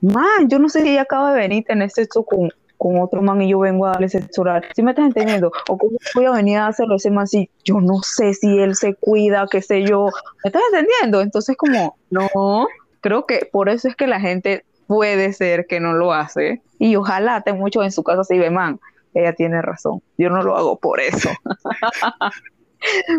man, 0.00 0.48
yo 0.48 0.58
no 0.58 0.68
sé 0.68 0.82
si 0.82 0.90
ella 0.90 1.02
acaba 1.02 1.32
de 1.32 1.38
venir 1.40 1.64
en 1.68 1.82
ese 1.82 2.02
sexo 2.02 2.24
con, 2.24 2.50
con 2.76 3.00
otro 3.00 3.22
man 3.22 3.40
y 3.42 3.50
yo 3.50 3.60
vengo 3.60 3.86
a 3.86 3.92
darle 3.92 4.08
sexo 4.08 4.42
oral. 4.42 4.64
¿Sí 4.74 4.82
me 4.82 4.90
estás 4.90 5.06
entendiendo? 5.06 5.52
O 5.68 5.78
cómo 5.78 5.96
voy 6.14 6.24
a 6.24 6.32
venir 6.32 6.58
a 6.58 6.66
hacerlo 6.66 6.96
ese 6.96 7.10
man 7.10 7.26
si 7.26 7.50
yo 7.64 7.80
no 7.80 8.02
sé 8.02 8.34
si 8.34 8.58
él 8.58 8.74
se 8.74 8.94
cuida, 8.94 9.46
qué 9.50 9.62
sé 9.62 9.84
yo. 9.84 10.08
¿Me 10.42 10.48
estás 10.48 10.62
entendiendo? 10.72 11.20
Entonces 11.20 11.56
como, 11.56 11.96
no, 12.10 12.66
creo 13.00 13.26
que 13.26 13.48
por 13.50 13.68
eso 13.68 13.88
es 13.88 13.96
que 13.96 14.06
la 14.06 14.20
gente 14.20 14.64
puede 14.86 15.32
ser 15.32 15.66
que 15.66 15.80
no 15.80 15.92
lo 15.92 16.12
hace. 16.12 16.62
Y 16.78 16.96
ojalá 16.96 17.38
esté 17.38 17.52
mucho 17.52 17.82
en 17.82 17.92
su 17.92 18.02
casa 18.02 18.22
así 18.22 18.38
ve, 18.38 18.50
man, 18.50 18.80
ella 19.14 19.32
tiene 19.32 19.62
razón. 19.62 20.02
Yo 20.18 20.30
no 20.30 20.42
lo 20.42 20.56
hago 20.56 20.78
por 20.78 21.00
eso. 21.00 21.30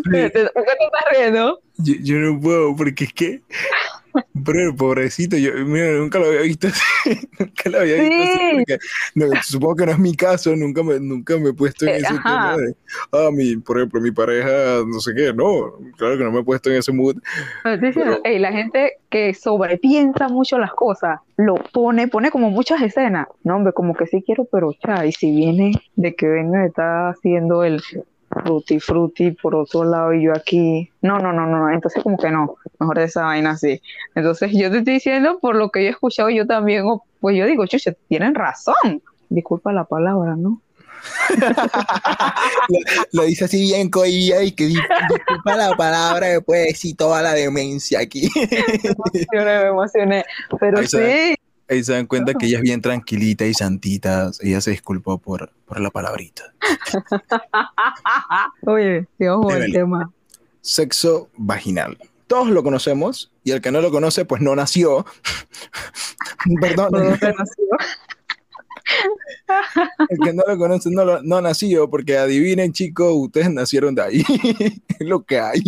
¿Por 0.04 0.12
qué 0.12 0.30
te 0.30 0.43
estás 0.43 1.06
riendo? 1.12 1.60
Yo, 1.78 2.17
no 2.17 2.39
puedo, 2.39 2.75
porque 2.75 3.06
es 3.06 3.13
que. 3.13 3.41
Pero 4.45 4.75
pobrecito, 4.75 5.38
yo 5.38 5.51
mira, 5.65 5.93
nunca 5.93 6.19
lo 6.19 6.28
había 6.28 6.41
visto 6.41 6.67
así. 6.67 6.82
nunca 7.39 7.69
lo 7.69 7.80
había 7.80 7.95
visto 7.95 8.23
así. 8.23 8.78
Porque, 9.13 9.43
supongo 9.43 9.75
que 9.75 9.86
no 9.86 9.91
es 9.93 9.99
mi 9.99 10.15
caso, 10.15 10.56
nunca 10.56 10.84
me, 10.84 10.99
nunca 10.99 11.38
me 11.38 11.49
he 11.49 11.54
puesto 11.54 11.86
en 11.86 11.91
eh, 11.91 11.97
ese 11.97 12.13
tema 12.13 12.58
de. 12.58 12.75
Ah, 13.12 13.30
mi, 13.32 13.58
por 13.58 13.78
ejemplo, 13.78 14.01
mi 14.01 14.12
pareja, 14.12 14.84
no 14.86 14.99
sé 14.99 15.13
qué, 15.15 15.34
no. 15.34 15.73
Claro 15.97 16.17
que 16.17 16.23
no 16.23 16.32
me 16.32 16.39
he 16.39 16.43
puesto 16.43 16.69
en 16.69 16.78
ese 16.78 16.91
mood. 16.91 17.17
Pero, 17.63 18.21
la 18.23 18.51
gente 18.51 18.93
que 19.10 19.34
sobrepiensa 19.34 20.28
mucho 20.28 20.60
las 20.60 20.73
cosas, 20.73 21.19
lo 21.38 21.56
pone, 21.56 22.08
pone 22.08 22.32
como 22.32 22.49
muchas 22.49 22.82
escenas. 22.82 23.28
No, 23.43 23.56
hombre, 23.56 23.73
como 23.73 23.93
que 23.95 24.08
sí 24.08 24.23
quiero, 24.25 24.45
pero 24.45 24.71
ya, 24.86 25.06
y 25.06 25.12
si 25.12 25.32
viene 25.32 25.71
de 25.95 26.15
que 26.15 26.28
venga, 26.28 26.65
está 26.65 27.10
haciendo 27.10 27.63
el 27.63 27.82
frutti 28.29 28.79
frutti 28.79 29.31
por 29.31 29.55
otro 29.55 29.83
lado 29.83 30.13
y 30.13 30.23
yo 30.23 30.33
aquí, 30.35 30.91
no, 31.01 31.19
no, 31.19 31.31
no, 31.31 31.45
no, 31.45 31.69
entonces 31.71 32.03
como 32.03 32.17
que 32.17 32.29
no, 32.29 32.55
mejor 32.79 32.97
de 32.97 33.05
esa 33.05 33.23
vaina 33.23 33.51
así. 33.51 33.81
Entonces 34.13 34.51
yo 34.53 34.69
te 34.71 34.79
estoy 34.79 34.95
diciendo 34.95 35.39
por 35.39 35.55
lo 35.55 35.69
que 35.69 35.83
yo 35.83 35.88
he 35.88 35.91
escuchado 35.91 36.29
yo 36.29 36.45
también, 36.45 36.85
pues 37.19 37.38
yo 37.38 37.45
digo, 37.45 37.65
chucha, 37.65 37.93
tienen 38.07 38.35
razón. 38.35 39.01
Disculpa 39.29 39.71
la 39.73 39.85
palabra, 39.85 40.35
¿no? 40.35 40.61
lo, 43.11 43.23
dice 43.23 43.45
así 43.45 43.61
bien 43.61 43.89
coía 43.89 44.43
y 44.43 44.51
que 44.51 44.65
disculpa 44.65 45.55
la 45.55 45.75
palabra 45.75 46.27
después 46.27 46.65
decir 46.65 46.95
toda 46.95 47.21
la 47.21 47.33
demencia 47.33 47.99
aquí. 47.99 48.27
me 49.31 49.67
emocioné, 49.67 50.25
pero 50.59 50.85
sí. 50.85 51.35
Ahí 51.67 51.84
se 51.84 51.93
dan 51.93 52.06
cuenta 52.06 52.34
que 52.36 52.45
ella 52.45 52.58
es 52.58 52.63
bien 52.63 52.82
tranquilita 52.82 53.45
y 53.45 53.54
santita. 53.54 54.30
Ella 54.41 54.62
se 54.62 54.71
disculpó 54.71 55.17
por, 55.17 55.51
por 55.65 55.80
la 55.80 55.89
palabrita. 55.89 56.54
Oye, 58.65 59.08
digamos 59.17 59.54
el 59.54 59.71
tema. 59.71 60.12
Sexo 60.62 61.30
vaginal. 61.38 61.97
Todos 62.28 62.49
lo 62.49 62.63
conocemos 62.63 63.32
y 63.43 63.51
el 63.51 63.62
que 63.62 63.71
no 63.71 63.82
lo 63.82 63.91
conoce, 63.91 64.25
pues 64.25 64.41
no 64.41 64.56
nació. 64.56 65.06
Perdón. 66.62 66.89
No, 66.91 66.99
nació. 66.99 67.34
El 70.10 70.19
que 70.24 70.34
no 70.34 70.43
lo 70.48 70.58
conoce 70.58 70.89
no, 70.91 71.21
no 71.21 71.41
nació, 71.41 71.89
porque 71.89 72.17
adivinen, 72.17 72.74
chicos, 72.74 73.12
ustedes 73.13 73.52
nacieron 73.52 73.95
de 73.95 74.02
ahí. 74.02 74.24
es 75.00 75.08
lo 75.08 75.24
que 75.24 75.39
hay. 75.39 75.62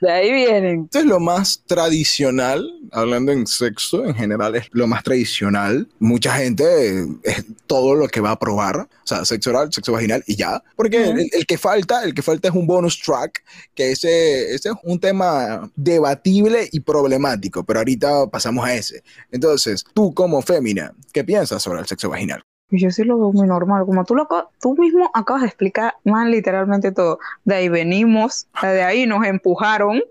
De, 0.00 0.10
ahí 0.10 0.32
vienen. 0.32 0.84
Esto 0.84 1.00
es 1.00 1.06
lo 1.06 1.20
más 1.20 1.62
tradicional, 1.66 2.66
hablando 2.92 3.32
en 3.32 3.46
sexo 3.46 4.04
en 4.04 4.14
general, 4.14 4.56
es 4.56 4.68
lo 4.72 4.86
más 4.86 5.02
tradicional. 5.02 5.88
Mucha 5.98 6.34
gente 6.34 7.06
es 7.22 7.44
todo 7.66 7.94
lo 7.94 8.08
que 8.08 8.20
va 8.20 8.32
a 8.32 8.38
probar, 8.38 8.76
o 8.80 9.06
sea, 9.06 9.24
sexo 9.24 9.50
oral, 9.50 9.72
sexo 9.72 9.92
vaginal 9.92 10.22
y 10.26 10.36
ya. 10.36 10.62
Porque 10.76 11.28
el, 11.32 11.46
que 11.46 11.58
falta, 11.58 12.04
el 12.04 12.14
que 12.14 12.22
falta 12.22 12.48
es 12.48 12.54
un 12.54 12.66
bonus 12.66 13.00
track, 13.00 13.42
que 13.74 13.92
ese, 13.92 14.54
ese 14.54 14.70
es 14.70 14.74
un 14.82 14.98
tema 14.98 15.70
debatible 15.76 16.68
y 16.72 16.80
problemático, 16.80 17.64
pero 17.64 17.80
ahorita 17.80 18.28
pasamos 18.28 18.64
a 18.64 18.74
ese. 18.74 19.02
Entonces, 19.30 19.84
tú 19.94 20.12
como 20.14 20.42
fémina, 20.42 20.94
¿qué 21.12 21.24
piensas 21.24 21.62
sobre 21.62 21.80
el 21.80 21.86
sexo 21.86 22.08
vaginal? 22.08 22.44
Yo 22.72 22.90
sí 22.90 23.04
lo 23.04 23.18
veo 23.18 23.32
muy 23.32 23.46
normal, 23.46 23.84
como 23.84 24.02
tú, 24.04 24.14
lo, 24.14 24.26
tú 24.60 24.74
mismo 24.76 25.10
acabas 25.12 25.42
de 25.42 25.48
explicar 25.48 25.94
más 26.04 26.26
literalmente 26.26 26.90
todo. 26.90 27.18
De 27.44 27.56
ahí 27.56 27.68
venimos, 27.68 28.46
de 28.62 28.82
ahí 28.82 29.06
nos 29.06 29.26
empujaron, 29.26 30.02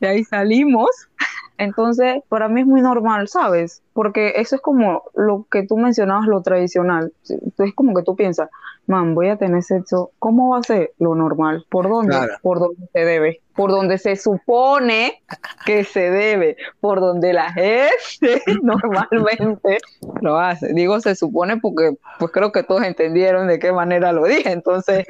de 0.00 0.08
ahí 0.08 0.24
salimos. 0.24 0.90
Entonces, 1.56 2.22
para 2.28 2.48
mí 2.48 2.62
es 2.62 2.66
muy 2.66 2.82
normal, 2.82 3.28
¿sabes? 3.28 3.82
Porque 3.92 4.34
eso 4.36 4.56
es 4.56 4.62
como 4.62 5.04
lo 5.14 5.46
que 5.50 5.64
tú 5.64 5.76
mencionabas, 5.76 6.26
lo 6.26 6.42
tradicional. 6.42 7.12
Es 7.58 7.74
como 7.74 7.94
que 7.94 8.02
tú 8.02 8.16
piensas, 8.16 8.50
man, 8.86 9.14
voy 9.14 9.28
a 9.28 9.36
tener 9.36 9.62
sexo, 9.62 10.10
¿cómo 10.18 10.50
va 10.50 10.58
a 10.58 10.62
ser 10.62 10.92
lo 10.98 11.14
normal? 11.14 11.64
¿Por 11.68 11.88
dónde? 11.88 12.16
Por 12.42 12.58
donde 12.58 12.88
se 12.92 13.04
debe, 13.04 13.40
por 13.54 13.70
donde 13.70 13.98
se 13.98 14.16
supone 14.16 15.22
que 15.64 15.84
se 15.84 16.10
debe, 16.10 16.56
por 16.80 17.00
donde 17.00 17.32
la 17.32 17.52
gente 17.52 18.42
normalmente 18.62 19.78
lo 20.20 20.38
hace. 20.38 20.72
Digo 20.72 21.00
se 21.00 21.14
supone 21.14 21.58
porque 21.58 21.96
pues 22.18 22.32
creo 22.32 22.50
que 22.50 22.64
todos 22.64 22.82
entendieron 22.82 23.46
de 23.46 23.58
qué 23.58 23.72
manera 23.72 24.12
lo 24.12 24.24
dije, 24.24 24.50
entonces... 24.50 25.06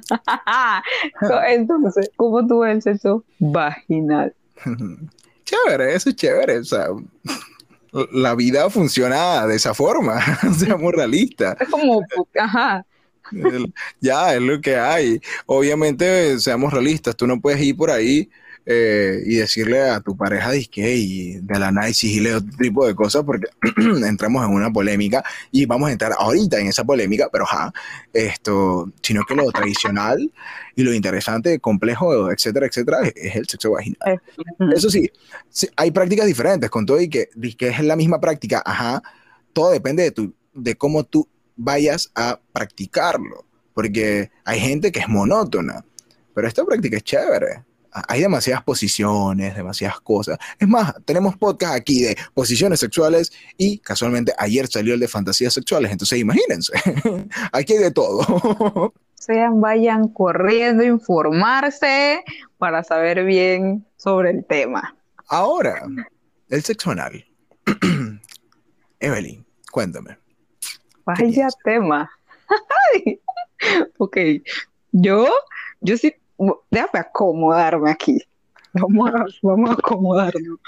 entonces, 1.48 2.10
¿cómo 2.16 2.46
tú 2.46 2.60
ves 2.60 2.76
el 2.76 2.82
sexo 2.82 3.24
vaginal? 3.38 4.34
Chévere, 5.44 5.94
eso 5.94 6.10
es 6.10 6.16
chévere, 6.16 6.58
o 6.58 6.64
sea, 6.64 6.88
la 8.12 8.34
vida 8.34 8.68
funciona 8.68 9.46
de 9.46 9.54
esa 9.54 9.74
forma, 9.74 10.20
seamos 10.58 10.92
realistas. 10.92 11.56
Es 11.60 11.68
como, 11.68 12.02
ajá. 12.38 12.84
Ya, 14.00 14.34
es 14.34 14.42
lo 14.42 14.60
que 14.60 14.76
hay. 14.76 15.20
Obviamente, 15.46 16.38
seamos 16.40 16.72
realistas, 16.72 17.16
tú 17.16 17.26
no 17.26 17.40
puedes 17.40 17.60
ir 17.60 17.76
por 17.76 17.90
ahí 17.90 18.28
eh, 18.68 19.22
y 19.24 19.36
decirle 19.36 19.80
a 19.80 20.00
tu 20.00 20.16
pareja 20.16 20.50
disque 20.50 20.96
y 20.96 21.34
de 21.34 21.56
la 21.56 21.70
nada 21.70 21.88
y 21.88 22.26
otro 22.26 22.50
tipo 22.58 22.84
de 22.84 22.96
cosas 22.96 23.22
porque 23.22 23.46
entramos 24.04 24.44
en 24.44 24.52
una 24.52 24.72
polémica 24.72 25.22
y 25.52 25.66
vamos 25.66 25.88
a 25.88 25.92
entrar 25.92 26.12
ahorita 26.18 26.58
en 26.58 26.66
esa 26.66 26.82
polémica, 26.82 27.28
pero 27.30 27.46
ja, 27.46 27.72
esto, 28.12 28.90
sino 29.02 29.22
que 29.24 29.36
lo 29.36 29.48
tradicional 29.52 30.32
y 30.74 30.82
lo 30.82 30.92
interesante, 30.92 31.60
complejo, 31.60 32.28
etcétera, 32.32 32.66
etcétera, 32.66 32.98
es, 33.14 33.36
el 33.36 33.46
sexo 33.46 33.70
vaginal. 33.70 34.20
Eso 34.74 34.90
sí, 34.90 35.08
hay 35.76 35.92
prácticas 35.92 36.26
diferentes 36.26 36.68
con 36.68 36.84
todo 36.84 37.00
y 37.00 37.08
que, 37.08 37.28
que 37.56 37.68
es 37.68 37.80
la 37.84 37.94
misma 37.94 38.20
práctica, 38.20 38.64
ajá, 38.66 39.00
todo 39.52 39.70
depende 39.70 40.02
de, 40.02 40.10
tu, 40.10 40.34
de 40.52 40.74
cómo 40.74 41.04
tú 41.04 41.28
vayas 41.54 42.10
a 42.16 42.40
practicarlo, 42.52 43.44
porque 43.74 44.32
hay 44.44 44.58
gente 44.58 44.90
que 44.90 44.98
es 44.98 45.08
monótona, 45.08 45.84
pero 46.34 46.48
esta 46.48 46.64
práctica 46.64 46.96
es 46.96 47.04
chévere 47.04 47.64
hay 48.08 48.20
demasiadas 48.20 48.62
posiciones, 48.62 49.56
demasiadas 49.56 50.00
cosas. 50.00 50.38
Es 50.58 50.68
más, 50.68 50.94
tenemos 51.04 51.36
podcast 51.36 51.74
aquí 51.74 52.02
de 52.02 52.16
posiciones 52.34 52.80
sexuales 52.80 53.32
y 53.56 53.78
casualmente 53.78 54.32
ayer 54.38 54.66
salió 54.66 54.94
el 54.94 55.00
de 55.00 55.08
fantasías 55.08 55.54
sexuales, 55.54 55.90
entonces 55.92 56.18
imagínense, 56.18 56.72
aquí 57.52 57.74
hay 57.74 57.78
de 57.78 57.90
todo. 57.90 58.92
Sean, 59.14 59.60
vayan 59.60 60.08
corriendo 60.08 60.82
a 60.82 60.86
informarse 60.86 62.22
para 62.58 62.84
saber 62.84 63.24
bien 63.24 63.84
sobre 63.96 64.30
el 64.30 64.44
tema. 64.44 64.94
Ahora, 65.28 65.82
el 66.48 66.62
sexo 66.62 66.92
anal. 66.92 67.24
Evelyn, 69.00 69.44
cuéntame. 69.72 70.16
Vaya 71.04 71.48
tema. 71.64 72.10
ok, 73.98 74.16
yo, 74.92 75.28
yo 75.80 75.96
sí 75.96 76.14
déjame 76.70 76.98
acomodarme 76.98 77.90
aquí. 77.90 78.18
Vamos 78.72 79.10
a, 79.10 79.24
vamos 79.42 79.70
a 79.70 79.72
acomodarnos. 79.74 80.58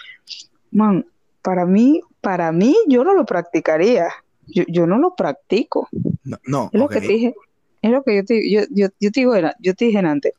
Man, 0.70 1.04
para 1.42 1.66
mí, 1.66 2.00
para 2.20 2.52
mí, 2.52 2.76
yo 2.86 3.04
no 3.04 3.14
lo 3.14 3.24
practicaría. 3.24 4.08
Yo, 4.46 4.64
yo 4.68 4.86
no 4.86 4.98
lo 4.98 5.14
practico. 5.14 5.88
No, 6.24 6.38
no 6.46 6.70
es 6.72 6.80
lo 6.80 6.88
que 6.88 7.00
te 7.00 7.08
dije. 7.08 7.34
Es 7.80 7.90
lo 7.90 8.02
que 8.02 8.16
yo 8.16 8.24
te, 8.24 8.50
yo, 8.50 8.62
yo, 8.70 8.88
yo 8.98 9.12
te 9.12 9.20
digo, 9.20 9.34
yo 9.60 9.74
te 9.74 9.84
dije 9.84 9.98
antes. 9.98 10.32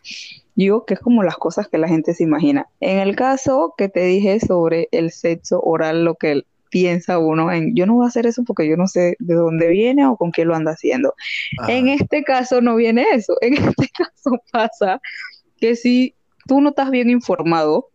Digo 0.56 0.86
que 0.86 0.96
es 0.96 1.00
como 1.00 1.24
las 1.24 1.38
cosas 1.38 1.70
que 1.70 1.78
la 1.78 1.88
gente 1.88 2.14
se 2.14 2.24
imagina. 2.24 2.68
En 2.82 3.00
el 3.00 3.16
caso 3.16 3.76
que 3.78 3.88
te 3.88 4.02
dije 4.02 4.40
sobre 4.40 4.90
el 4.92 5.12
sexo 5.12 5.62
oral, 5.62 6.04
lo 6.04 6.16
que 6.16 6.44
piensa 6.70 7.20
uno 7.20 7.52
en, 7.52 7.76
yo 7.76 7.86
no 7.86 7.96
voy 7.96 8.06
a 8.06 8.10
hacer 8.10 8.26
eso 8.26 8.44
porque 8.44 8.68
yo 8.68 8.78
no 8.78 8.88
sé 8.88 9.16
de 9.20 9.36
dónde 9.36 9.68
viene 9.68 10.06
o 10.06 10.16
con 10.18 10.32
qué 10.32 10.46
lo 10.46 10.56
anda 10.56 10.72
haciendo. 10.72 11.14
En 11.68 11.90
este 11.90 12.24
caso 12.24 12.62
no 12.62 12.76
viene 12.76 13.06
eso, 13.14 13.36
en 13.42 13.54
este 13.56 13.90
caso 13.90 14.42
pasa 14.52 15.02
que 15.60 15.76
si 15.76 16.16
tú 16.48 16.62
no 16.62 16.70
estás 16.70 16.92
bien 16.92 17.10
informado 17.10 17.90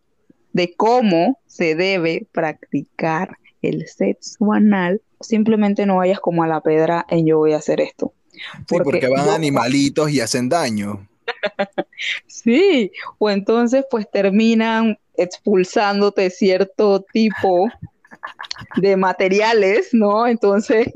de 0.53 0.73
cómo 0.75 1.39
se 1.47 1.75
debe 1.75 2.27
practicar 2.31 3.37
el 3.61 3.87
sexo 3.87 4.53
anal, 4.53 5.01
simplemente 5.19 5.85
no 5.85 5.97
vayas 5.97 6.19
como 6.19 6.43
a 6.43 6.47
la 6.47 6.61
pedra 6.61 7.05
en 7.09 7.25
yo 7.25 7.39
voy 7.39 7.53
a 7.53 7.57
hacer 7.57 7.81
esto. 7.81 8.13
Sí, 8.31 8.77
porque, 8.83 9.07
van 9.07 9.29
animalitos 9.29 10.11
y 10.11 10.19
hacen 10.19 10.49
daño. 10.49 11.07
sí, 12.27 12.91
o 13.17 13.29
entonces 13.29 13.85
pues 13.89 14.09
terminan 14.09 14.97
expulsándote 15.17 16.29
cierto 16.29 17.05
tipo 17.11 17.67
de 18.77 18.97
materiales, 18.97 19.89
¿no? 19.93 20.27
Entonces, 20.27 20.91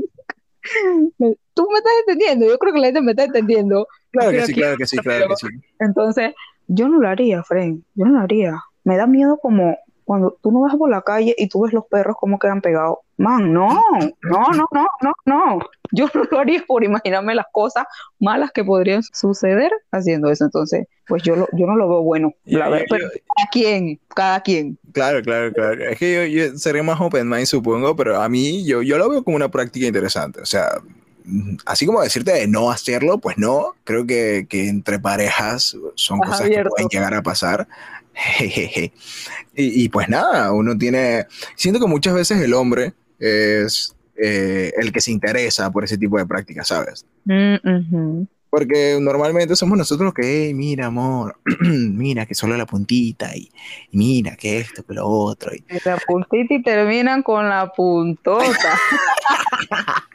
tú 1.54 1.68
me 1.72 1.78
estás 1.78 1.94
entendiendo, 2.08 2.48
yo 2.48 2.58
creo 2.58 2.74
que 2.74 2.80
la 2.80 2.88
gente 2.88 3.02
me 3.02 3.12
está 3.12 3.24
entendiendo. 3.26 3.88
Claro 4.12 4.32
que 4.32 4.46
sí, 4.46 4.54
claro 4.54 4.78
que 4.78 4.86
sí, 4.88 4.98
claro 4.98 5.28
que 5.30 5.36
sí. 5.36 5.48
Entonces, 5.80 6.34
yo 6.68 6.88
no 6.88 7.00
lo 7.00 7.08
haría, 7.08 7.44
Fren, 7.44 7.84
yo 7.96 8.06
no 8.06 8.14
lo 8.14 8.20
haría. 8.20 8.64
Me 8.84 8.98
da 8.98 9.08
miedo 9.08 9.38
como 9.38 9.78
cuando 10.06 10.38
tú 10.42 10.52
no 10.52 10.62
vas 10.62 10.76
por 10.76 10.90
la 10.90 11.02
calle 11.02 11.36
y 11.38 11.48
tú 11.50 11.62
ves 11.62 11.74
los 11.74 11.86
perros 11.86 12.16
como 12.20 12.40
quedan 12.40 12.62
pegados. 12.62 12.98
Man, 13.18 13.54
no, 13.54 13.70
no, 14.24 14.48
no, 14.52 14.68
no, 14.72 14.88
no, 15.02 15.14
no. 15.26 15.60
Yo 15.92 16.08
no 16.14 16.24
lo 16.30 16.40
haría 16.40 16.64
por 16.66 16.84
imaginarme 16.84 17.36
las 17.36 17.46
cosas 17.52 17.86
malas 18.20 18.52
que 18.52 18.64
podrían 18.64 19.04
suceder 19.04 19.72
haciendo 19.92 20.30
eso. 20.30 20.46
Entonces, 20.46 20.88
pues 21.08 21.24
yo, 21.24 21.36
lo, 21.36 21.48
yo 21.54 21.66
no 21.66 21.76
lo 21.76 21.90
veo 21.90 22.02
bueno. 22.02 22.34
La 22.46 22.70
verdad, 22.70 22.86
pero 22.90 23.10
cada 23.10 23.50
quien, 23.52 24.00
cada 24.16 24.42
quien. 24.42 24.78
Claro, 24.92 25.22
claro, 25.22 25.52
claro. 25.52 25.84
Es 25.90 25.98
que 25.98 26.32
yo, 26.32 26.58
sería 26.58 26.84
más 26.84 27.00
open 27.02 27.28
mind, 27.28 27.46
supongo, 27.46 27.96
pero 27.96 28.22
a 28.22 28.30
mí 28.30 28.66
yo, 28.66 28.82
yo 28.82 28.98
lo 28.98 29.10
veo 29.10 29.24
como 29.24 29.36
una 29.36 29.50
práctica 29.50 29.88
interesante. 29.88 30.42
O 30.42 30.46
sea, 30.46 30.82
así 31.66 31.86
como 31.86 32.02
decirte 32.02 32.32
de 32.32 32.48
no 32.48 32.72
hacerlo, 32.72 33.20
pues 33.20 33.38
no. 33.38 33.76
Creo 33.84 34.06
que, 34.06 34.48
que 34.50 34.68
entre 34.68 35.00
parejas 35.00 35.78
son 35.96 36.20
cosas 36.20 36.50
que 36.50 36.64
pueden 36.64 36.90
llegar 36.90 37.14
a 37.14 37.24
pasar. 37.24 37.68
y, 39.56 39.90
pues 39.90 40.10
nada, 40.10 40.52
uno 40.52 40.78
tiene, 40.78 41.26
siento 41.56 41.80
que 41.80 41.88
muchas 41.88 42.14
veces 42.14 42.42
el 42.42 42.54
hombre 42.54 42.94
es 43.20 43.96
eh, 44.22 44.74
el 44.78 44.92
que 44.92 45.02
se 45.02 45.12
interesa 45.12 45.72
por 45.72 45.84
ese 45.84 45.98
tipo 45.98 46.18
de 46.18 46.26
prácticas, 46.26 46.68
¿sabes? 46.68 47.06
Mm, 47.26 48.24
Porque 48.50 48.98
normalmente 49.00 49.56
somos 49.56 49.78
nosotros 49.78 50.14
que, 50.14 50.52
mira, 50.54 50.88
amor, 50.88 51.38
mira 51.62 52.26
que 52.26 52.36
solo 52.36 52.58
la 52.58 52.66
puntita 52.66 53.36
y, 53.36 53.50
mira 53.92 54.36
que 54.36 54.60
esto, 54.60 54.84
que 54.84 54.94
lo 54.94 55.08
otro. 55.08 55.54
Y... 55.54 55.64
La 55.86 55.98
puntita 55.98 56.54
y 56.54 56.64
terminan 56.64 57.24
con 57.24 57.48
la 57.48 57.72
puntota. 57.72 58.44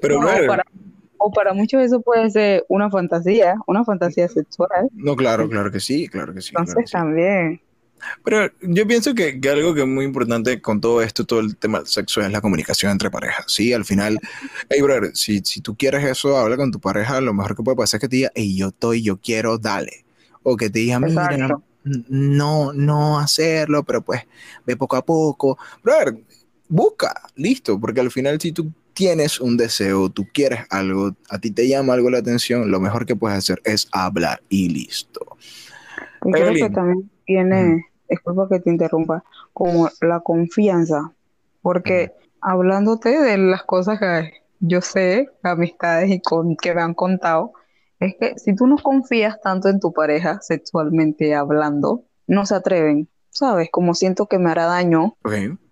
Pero 0.00 0.20
bueno, 0.20 0.62
o 1.18 1.30
para 1.30 1.52
muchos 1.52 1.82
eso 1.82 2.00
puede 2.00 2.30
ser 2.30 2.64
una 2.68 2.90
fantasía, 2.90 3.56
una 3.66 3.84
fantasía 3.84 4.28
sexual. 4.28 4.88
No, 4.92 5.16
claro, 5.16 5.48
claro 5.48 5.70
que 5.70 5.80
sí, 5.80 6.08
claro 6.08 6.32
que 6.34 6.40
sí. 6.40 6.52
Entonces 6.56 6.90
también. 6.90 7.60
Pero 8.24 8.50
yo 8.62 8.86
pienso 8.86 9.14
que, 9.14 9.40
algo 9.50 9.74
que 9.74 9.80
es 9.82 9.86
muy 9.86 10.04
importante 10.04 10.60
con 10.60 10.80
todo 10.80 11.02
esto, 11.02 11.24
todo 11.24 11.40
el 11.40 11.56
tema 11.56 11.78
del 11.78 11.86
sexo, 11.86 12.20
es 12.20 12.30
la 12.30 12.40
comunicación 12.40 12.92
entre 12.92 13.10
parejas. 13.10 13.44
Sí, 13.48 13.72
al 13.72 13.84
final, 13.84 14.18
hey, 14.68 14.80
brother, 14.82 15.10
si, 15.14 15.40
si 15.40 15.60
tú 15.60 15.76
quieres 15.76 16.04
eso, 16.04 16.36
habla 16.36 16.56
con 16.56 16.70
tu 16.70 16.80
pareja, 16.80 17.20
lo 17.20 17.34
mejor 17.34 17.56
que 17.56 17.62
puede 17.62 17.76
pasar 17.76 17.98
es 17.98 18.00
que 18.02 18.08
te 18.08 18.16
diga, 18.16 18.32
hey, 18.34 18.56
yo 18.56 18.68
estoy, 18.68 19.02
yo 19.02 19.18
quiero, 19.18 19.58
dale. 19.58 20.04
O 20.42 20.56
que 20.56 20.70
te 20.70 20.80
diga, 20.80 21.00
mira, 21.00 21.58
no, 22.08 22.72
no 22.72 23.18
hacerlo, 23.18 23.84
pero 23.84 24.02
pues 24.02 24.22
ve 24.64 24.76
poco 24.76 24.96
a 24.96 25.04
poco. 25.04 25.58
Brother, 25.82 26.18
busca, 26.68 27.14
listo, 27.36 27.78
porque 27.78 28.00
al 28.00 28.10
final 28.10 28.40
si 28.40 28.52
tú 28.52 28.72
tienes 28.92 29.40
un 29.40 29.56
deseo, 29.56 30.08
tú 30.08 30.26
quieres 30.32 30.60
algo, 30.70 31.14
a 31.28 31.38
ti 31.38 31.50
te 31.50 31.68
llama 31.68 31.92
algo 31.92 32.10
la 32.10 32.18
atención, 32.18 32.70
lo 32.70 32.80
mejor 32.80 33.06
que 33.06 33.14
puedes 33.14 33.38
hacer 33.38 33.60
es 33.64 33.88
hablar 33.92 34.42
y 34.48 34.68
listo. 34.68 35.36
Y 36.24 36.32
creo 36.32 36.52
que 36.54 36.70
también 36.70 37.10
tiene, 37.26 37.84
disculpa 38.08 38.48
que 38.48 38.60
te 38.60 38.70
interrumpa, 38.70 39.24
como 39.52 39.90
la 40.00 40.20
confianza, 40.20 41.12
porque 41.60 42.12
hablándote 42.40 43.20
de 43.20 43.36
las 43.38 43.64
cosas 43.64 43.98
que 43.98 44.32
yo 44.60 44.80
sé, 44.80 45.28
amistades 45.42 46.10
y 46.10 46.20
con, 46.20 46.56
que 46.56 46.74
me 46.74 46.82
han 46.82 46.94
contado, 46.94 47.52
es 48.00 48.14
que 48.18 48.38
si 48.38 48.54
tú 48.54 48.66
no 48.66 48.76
confías 48.76 49.40
tanto 49.40 49.68
en 49.68 49.80
tu 49.80 49.92
pareja 49.92 50.40
sexualmente 50.40 51.34
hablando, 51.34 52.04
no 52.26 52.46
se 52.46 52.54
atreven, 52.54 53.08
¿sabes? 53.30 53.68
Como 53.70 53.94
siento 53.94 54.26
que 54.26 54.38
me 54.38 54.50
hará 54.50 54.66
daño. 54.66 55.16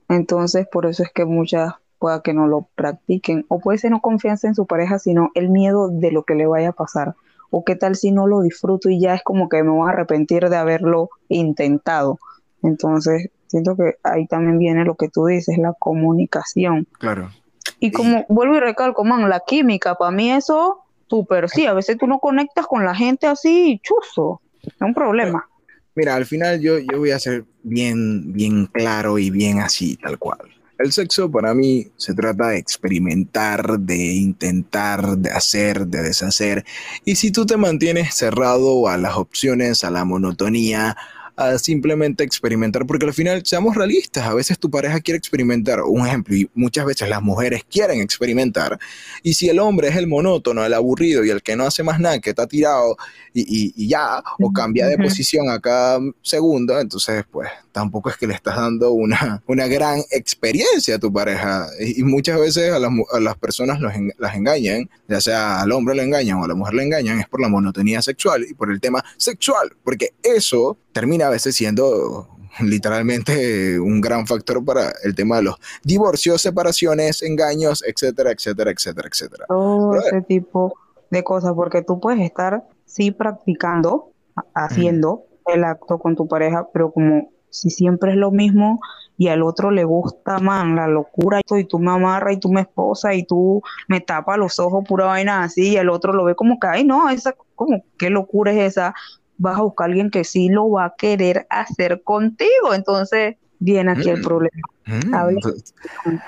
Entonces, 0.09 0.67
por 0.71 0.87
eso 0.87 1.03
es 1.03 1.11
que 1.13 1.25
muchas 1.25 1.75
pueda 1.99 2.23
que 2.23 2.35
no 2.35 2.47
lo 2.47 2.69
practiquen. 2.75 3.47
O 3.49 3.61
puede 3.61 3.79
ser 3.79 3.91
no 3.91 4.01
confianza 4.01 4.47
en 4.49 4.55
su 4.55 4.67
pareja, 4.67 4.99
sino 4.99 5.31
el 5.35 5.49
miedo 5.49 5.89
de 5.89 6.13
lo 6.13 6.25
que 6.25 6.35
le 6.35 6.47
vaya 6.47 6.71
a 6.71 6.73
pasar. 6.73 7.15
O 7.57 7.65
qué 7.65 7.77
tal 7.77 7.95
si 7.95 8.11
no 8.11 8.27
lo 8.27 8.41
disfruto 8.41 8.91
y 8.91 8.99
ya 8.99 9.15
es 9.15 9.23
como 9.23 9.49
que 9.49 9.63
me 9.63 9.71
voy 9.71 9.89
a 9.89 9.93
arrepentir 9.93 10.49
de 10.49 10.57
haberlo 10.57 11.11
intentado. 11.29 12.19
Entonces, 12.65 13.31
siento 13.47 13.77
que 13.77 13.95
ahí 14.03 14.27
también 14.27 14.59
viene 14.59 14.85
lo 14.85 14.97
que 14.97 15.09
tú 15.09 15.27
dices, 15.27 15.57
la 15.59 15.73
comunicación. 15.79 16.89
Claro. 16.99 17.31
Y 17.79 17.93
como 17.93 18.27
vuelvo 18.29 18.57
y 18.57 18.59
recalco, 18.61 19.05
man, 19.05 19.31
la 19.31 19.39
química, 19.47 19.95
para 19.95 20.11
mí 20.11 20.33
eso, 20.33 20.81
súper 21.07 21.49
sí. 21.49 21.65
A 21.67 21.75
veces 21.75 21.97
tú 21.97 22.09
no 22.09 22.19
conectas 22.19 22.67
con 22.67 22.85
la 22.85 22.93
gente 22.93 23.29
así, 23.29 23.81
chuzo. 23.85 24.41
Es 24.61 24.81
un 24.81 24.93
problema. 24.93 25.49
Mira, 25.95 26.17
al 26.17 26.27
final 26.27 26.61
yo, 26.61 26.81
yo 26.81 26.99
voy 26.99 27.13
a 27.13 27.21
ser 27.21 27.45
bien, 27.63 28.33
bien 28.33 28.67
claro 28.67 29.17
y 29.17 29.31
bien 29.31 29.61
así, 29.61 29.97
tal 29.97 30.19
cual. 30.19 30.41
El 30.77 30.93
sexo 30.93 31.31
para 31.31 31.55
mí 31.55 31.87
se 31.97 32.15
trata 32.15 32.49
de 32.49 32.59
experimentar, 32.59 33.79
de 33.79 34.15
intentar, 34.15 35.17
de 35.19 35.31
hacer, 35.31 35.87
de 35.87 36.03
deshacer. 36.03 36.65
Y 37.05 37.15
si 37.15 37.31
tú 37.31 37.47
te 37.47 37.57
mantienes 37.57 38.15
cerrado 38.15 38.89
a 38.89 38.97
las 38.97 39.17
opciones, 39.17 39.85
a 39.85 39.91
la 39.91 40.05
monotonía, 40.05 40.97
a 41.37 41.59
simplemente 41.59 42.25
experimentar, 42.25 42.87
porque 42.87 43.07
al 43.07 43.13
final, 43.13 43.43
seamos 43.45 43.75
realistas, 43.75 44.27
a 44.27 44.35
veces 44.35 44.59
tu 44.59 44.71
pareja 44.71 45.01
quiere 45.01 45.19
experimentar, 45.19 45.83
un 45.83 46.07
ejemplo, 46.07 46.35
y 46.35 46.49
muchas 46.55 46.87
veces 46.87 47.09
las 47.09 47.23
mujeres 47.23 47.63
quieren 47.69 48.01
experimentar, 48.01 48.79
y 49.23 49.35
si 49.35 49.49
el 49.49 49.59
hombre 49.59 49.89
es 49.89 49.97
el 49.97 50.07
monótono, 50.07 50.65
el 50.65 50.75
aburrido 50.75 51.25
y 51.25 51.31
el 51.31 51.43
que 51.43 51.57
no 51.57 51.65
hace 51.65 51.83
más 51.83 51.99
nada, 51.99 52.21
que 52.21 52.31
está 52.31 52.47
tirado 52.47 52.97
y, 53.33 53.89
ya, 53.89 54.23
o 54.39 54.53
cambia 54.53 54.87
de 54.87 54.97
posición 54.97 55.49
a 55.51 55.59
cada 55.59 56.01
segundo, 56.23 56.79
entonces 56.79 57.25
pues 57.31 57.49
tampoco 57.73 58.11
es 58.11 58.17
que 58.17 58.29
le 58.29 58.35
estás 58.35 58.57
dando 58.57 58.93
una, 58.93 59.43
una 59.47 59.67
gran 59.67 60.01
experiencia 60.11 60.97
a 60.97 60.99
tu 60.99 61.13
pareja, 61.13 61.67
y, 61.81 62.03
muchas 62.05 62.39
veces 62.39 62.73
a 62.73 62.79
las, 62.79 62.91
a 63.13 63.21
las 63.21 63.37
personas 63.37 63.81
los 63.81 63.93
las 64.19 64.35
engañan, 64.35 64.89
ya 65.09 65.21
sea 65.21 65.63
al 65.63 65.73
hombre 65.73 65.95
le 65.95 66.03
engañan 66.03 66.39
o 66.39 66.45
a 66.45 66.49
la 66.49 66.55
mujer 66.55 66.75
le 66.75 66.85
engañan, 66.85 67.21
es 67.21 67.29
por 67.29 67.41
la 67.41 67.49
monotonía 67.49 68.03
sexual 68.03 68.45
y 68.49 68.55
por 68.55 68.71
el 68.71 68.81
tema 68.81 69.05
sexual, 69.17 69.75
porque 69.83 70.15
eso 70.23 70.79
termina 70.95 71.27
a 71.27 71.31
veces 71.31 71.55
siendo 71.55 72.29
literalmente 72.63 73.79
un 73.79 74.01
gran 74.01 74.27
factor 74.27 74.65
para 74.65 74.93
el 75.03 75.15
tema 75.15 75.37
de 75.37 75.43
los 75.43 75.57
divorcios, 75.83 76.41
separaciones, 76.41 77.23
engaños, 77.23 77.85
etcétera, 77.87 78.31
etcétera, 78.31 78.71
etcétera, 78.71 79.09
etcétera. 79.13 79.45
Todo 79.49 79.97
ese 79.97 80.23
tipo 80.23 80.75
de 81.11 81.23
cosas, 81.23 81.53
porque 81.55 81.83
tú 81.83 82.01
puedes 82.01 82.21
estar, 82.21 82.65
sí, 82.87 83.11
practicando, 83.11 84.13
haciendo 84.55 85.25
el 85.47 85.65
acto 85.65 85.99
con 85.99 86.17
tu 86.17 86.27
pareja, 86.27 86.67
pero 86.73 86.91
como 86.93 87.31
si 87.51 87.71
siempre 87.71 88.13
es 88.13 88.17
lo 88.17 88.31
mismo 88.31 88.81
y 89.17 89.29
al 89.29 89.43
otro 89.43 89.71
le 89.71 89.85
gusta, 89.85 90.39
man, 90.39 90.75
la 90.75 90.89
locura, 90.89 91.41
y 91.57 91.65
tú 91.65 91.79
me 91.79 91.93
amarras 91.93 92.35
y 92.35 92.39
tú 92.39 92.51
me 92.51 92.63
esposa 92.63 93.15
y 93.15 93.25
tú 93.25 93.63
me 93.87 94.01
tapas 94.01 94.39
los 94.39 94.59
ojos, 94.59 94.85
pura 94.89 95.05
vaina 95.05 95.45
así, 95.45 95.73
y 95.73 95.77
el 95.77 95.89
otro 95.89 96.13
lo 96.13 96.25
ve 96.25 96.35
como 96.35 96.59
que, 96.59 96.67
ay, 96.67 96.85
no, 96.85 97.09
esa, 97.09 97.35
como, 97.55 97.85
qué 97.97 98.11
locura 98.11 98.51
es 98.53 98.73
esa, 98.73 98.95
vas 99.39 99.59
a 99.59 99.63
buscar 99.63 99.85
a 99.85 99.89
alguien 99.89 100.11
que 100.11 100.25
sí 100.25 100.49
lo 100.49 100.71
va 100.71 100.87
a 100.87 100.95
querer 100.97 101.47
hacer 101.51 102.03
contigo, 102.03 102.75
entonces 102.75 103.37
viene 103.59 103.93
aquí 103.93 104.11
el 104.11 104.21
mm. 104.21 104.23
problema. 104.23 104.69
Mm. 104.87 106.19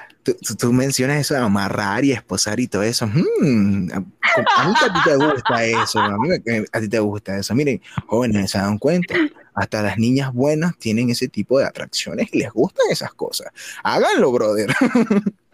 Tú, 0.59 0.73
mencionas 0.73 1.19
eso 1.21 1.35
de 1.35 1.41
amarrar 1.41 2.05
y 2.05 2.13
esposar 2.13 2.59
y 2.59 2.67
todo 2.67 2.83
eso. 2.83 3.07
Mm. 3.07 3.91
a, 3.93 4.01
mí 4.01 4.75
a 4.83 4.93
ti 4.93 5.01
te 5.05 5.17
gusta 5.17 5.65
eso, 5.65 6.01
a 6.01 6.17
mí 6.19 6.29
a 6.73 6.81
ti 6.81 6.89
te 6.89 6.99
gusta 6.99 7.39
eso. 7.39 7.55
Miren, 7.55 7.81
jóvenes, 8.07 8.51
¿se 8.51 8.59
dan 8.59 8.79
cuenta? 8.79 9.15
Hasta 9.55 9.83
las 9.83 9.99
niñas 9.99 10.33
buenas 10.35 10.77
tienen 10.79 11.11
ese 11.11 11.29
tipo 11.29 11.59
de 11.59 11.65
atracciones 11.65 12.29
y 12.33 12.41
les 12.41 12.53
gustan 12.53 12.87
esas 12.91 13.15
cosas. 13.15 13.49
Háganlo, 13.83 14.33
brother. 14.33 14.75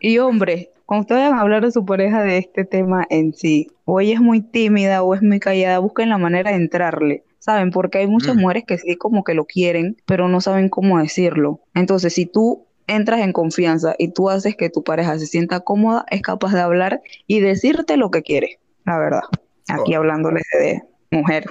Y 0.04 0.18
hombre, 0.18 0.72
cuando 0.84 1.02
ustedes 1.02 1.30
van 1.30 1.38
a 1.38 1.42
hablar 1.42 1.64
de 1.64 1.70
su 1.70 1.86
pareja 1.86 2.22
de 2.22 2.38
este 2.38 2.64
tema 2.64 3.06
en 3.08 3.32
sí, 3.32 3.70
o 3.84 4.00
ella 4.00 4.14
es 4.14 4.20
muy 4.20 4.40
tímida 4.40 5.04
o 5.04 5.14
es 5.14 5.22
muy 5.22 5.38
callada, 5.38 5.78
busquen 5.78 6.08
la 6.08 6.18
manera 6.18 6.50
de 6.50 6.56
entrarle. 6.56 7.24
¿Saben? 7.42 7.72
Porque 7.72 7.98
hay 7.98 8.07
muchas 8.07 8.37
mm. 8.37 8.38
mujeres 8.38 8.64
que 8.68 8.78
sí 8.78 8.94
como 8.94 9.24
que 9.24 9.35
lo 9.35 9.46
quieren, 9.46 9.96
pero 10.07 10.28
no 10.28 10.40
saben 10.40 10.68
cómo 10.68 11.00
decirlo. 11.00 11.59
Entonces, 11.74 12.14
si 12.14 12.24
tú 12.24 12.66
entras 12.87 13.18
en 13.18 13.33
confianza 13.33 13.96
y 13.98 14.12
tú 14.12 14.31
haces 14.31 14.55
que 14.55 14.70
tu 14.70 14.85
pareja 14.85 15.18
se 15.18 15.26
sienta 15.26 15.59
cómoda, 15.59 16.07
es 16.11 16.22
capaz 16.22 16.52
de 16.52 16.61
hablar 16.61 17.02
y 17.26 17.40
decirte 17.40 17.96
lo 17.96 18.12
que 18.12 18.22
quiere, 18.22 18.61
la 18.85 18.96
verdad. 18.96 19.22
Aquí 19.66 19.92
hablándole 19.92 20.40
de 20.61 20.83
mujer. 21.11 21.46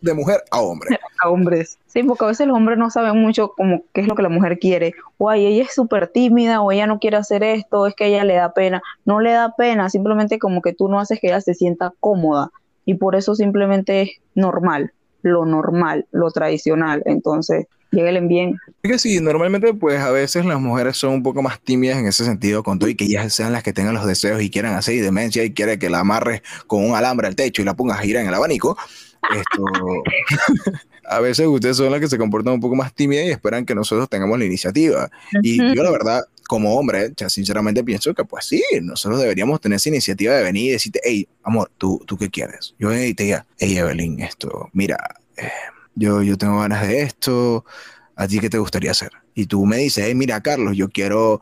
de, 0.00 0.14
mujer 0.14 0.44
a 0.52 0.60
hombre. 0.60 0.96
A 1.24 1.28
hombres. 1.28 1.78
Sí, 1.86 2.04
porque 2.04 2.24
a 2.24 2.28
veces 2.28 2.46
los 2.46 2.56
hombres 2.56 2.78
no 2.78 2.88
saben 2.88 3.20
mucho 3.20 3.52
como 3.56 3.82
qué 3.92 4.02
es 4.02 4.08
lo 4.08 4.14
que 4.14 4.22
la 4.22 4.28
mujer 4.28 4.60
quiere. 4.60 4.94
O 5.18 5.28
ay, 5.28 5.46
ella 5.46 5.64
es 5.64 5.74
súper 5.74 6.06
tímida, 6.06 6.60
o 6.60 6.70
ella 6.70 6.86
no 6.86 7.00
quiere 7.00 7.16
hacer 7.16 7.42
esto, 7.42 7.88
es 7.88 7.94
que 7.94 8.06
ella 8.06 8.22
le 8.22 8.34
da 8.34 8.54
pena. 8.54 8.80
No 9.04 9.20
le 9.20 9.32
da 9.32 9.56
pena, 9.56 9.90
simplemente 9.90 10.38
como 10.38 10.62
que 10.62 10.72
tú 10.72 10.88
no 10.88 11.00
haces 11.00 11.18
que 11.20 11.28
ella 11.28 11.40
se 11.40 11.54
sienta 11.54 11.92
cómoda. 11.98 12.50
Y 12.84 12.94
por 12.94 13.14
eso 13.14 13.34
simplemente 13.34 14.02
es 14.02 14.10
normal, 14.34 14.92
lo 15.22 15.44
normal, 15.44 16.06
lo 16.10 16.30
tradicional. 16.30 17.02
Entonces, 17.06 17.66
lleguen 17.92 18.26
bien. 18.26 18.58
Es 18.82 18.90
que 18.90 18.98
sí, 18.98 19.20
normalmente 19.20 19.74
pues 19.74 20.00
a 20.00 20.10
veces 20.10 20.44
las 20.44 20.60
mujeres 20.60 20.96
son 20.96 21.14
un 21.14 21.22
poco 21.22 21.42
más 21.42 21.60
tímidas 21.60 21.98
en 21.98 22.06
ese 22.06 22.24
sentido 22.24 22.62
con 22.62 22.78
todo 22.78 22.88
y 22.88 22.94
que 22.94 23.04
ellas 23.04 23.32
sean 23.32 23.52
las 23.52 23.62
que 23.62 23.72
tengan 23.72 23.94
los 23.94 24.06
deseos 24.06 24.42
y 24.42 24.50
quieran 24.50 24.74
hacer 24.74 24.94
y 24.94 25.00
demencia 25.00 25.44
y 25.44 25.52
quiere 25.52 25.78
que 25.78 25.90
la 25.90 26.00
amarres 26.00 26.42
con 26.66 26.84
un 26.84 26.96
alambre 26.96 27.28
al 27.28 27.36
techo 27.36 27.62
y 27.62 27.64
la 27.64 27.74
pongas 27.74 27.98
a 27.98 28.02
girar 28.02 28.22
en 28.22 28.28
el 28.28 28.34
abanico. 28.34 28.76
Esto, 29.30 29.64
a 31.08 31.20
veces 31.20 31.46
ustedes 31.46 31.76
son 31.76 31.90
las 31.90 32.00
que 32.00 32.08
se 32.08 32.18
comportan 32.18 32.54
un 32.54 32.60
poco 32.60 32.74
más 32.74 32.92
tímidas 32.92 33.26
y 33.26 33.30
esperan 33.30 33.64
que 33.64 33.74
nosotros 33.74 34.08
tengamos 34.08 34.38
la 34.38 34.46
iniciativa. 34.46 35.10
Y 35.42 35.58
yo 35.74 35.82
la 35.82 35.90
verdad, 35.90 36.24
como 36.48 36.76
hombre, 36.76 37.12
ya 37.16 37.28
sinceramente 37.28 37.84
pienso 37.84 38.14
que 38.14 38.24
pues 38.24 38.46
sí, 38.46 38.62
nosotros 38.82 39.20
deberíamos 39.20 39.60
tener 39.60 39.76
esa 39.76 39.88
iniciativa 39.88 40.34
de 40.34 40.42
venir 40.42 40.66
y 40.66 40.72
decirte, 40.72 41.00
hey, 41.04 41.28
amor, 41.42 41.70
¿tú, 41.78 42.02
tú 42.06 42.16
qué 42.16 42.30
quieres? 42.30 42.74
Yo 42.78 42.90
te 42.90 43.14
diga, 43.14 43.46
hey, 43.58 43.76
Evelyn, 43.76 44.20
esto, 44.20 44.70
mira, 44.72 45.16
eh, 45.36 45.50
yo, 45.94 46.22
yo 46.22 46.36
tengo 46.36 46.60
ganas 46.60 46.86
de 46.86 47.02
esto, 47.02 47.64
¿a 48.16 48.26
ti 48.26 48.40
qué 48.40 48.50
te 48.50 48.58
gustaría 48.58 48.90
hacer? 48.90 49.12
Y 49.34 49.46
tú 49.46 49.64
me 49.66 49.78
dices, 49.78 50.04
hey, 50.06 50.14
mira, 50.14 50.40
Carlos, 50.40 50.76
yo 50.76 50.88
quiero 50.88 51.40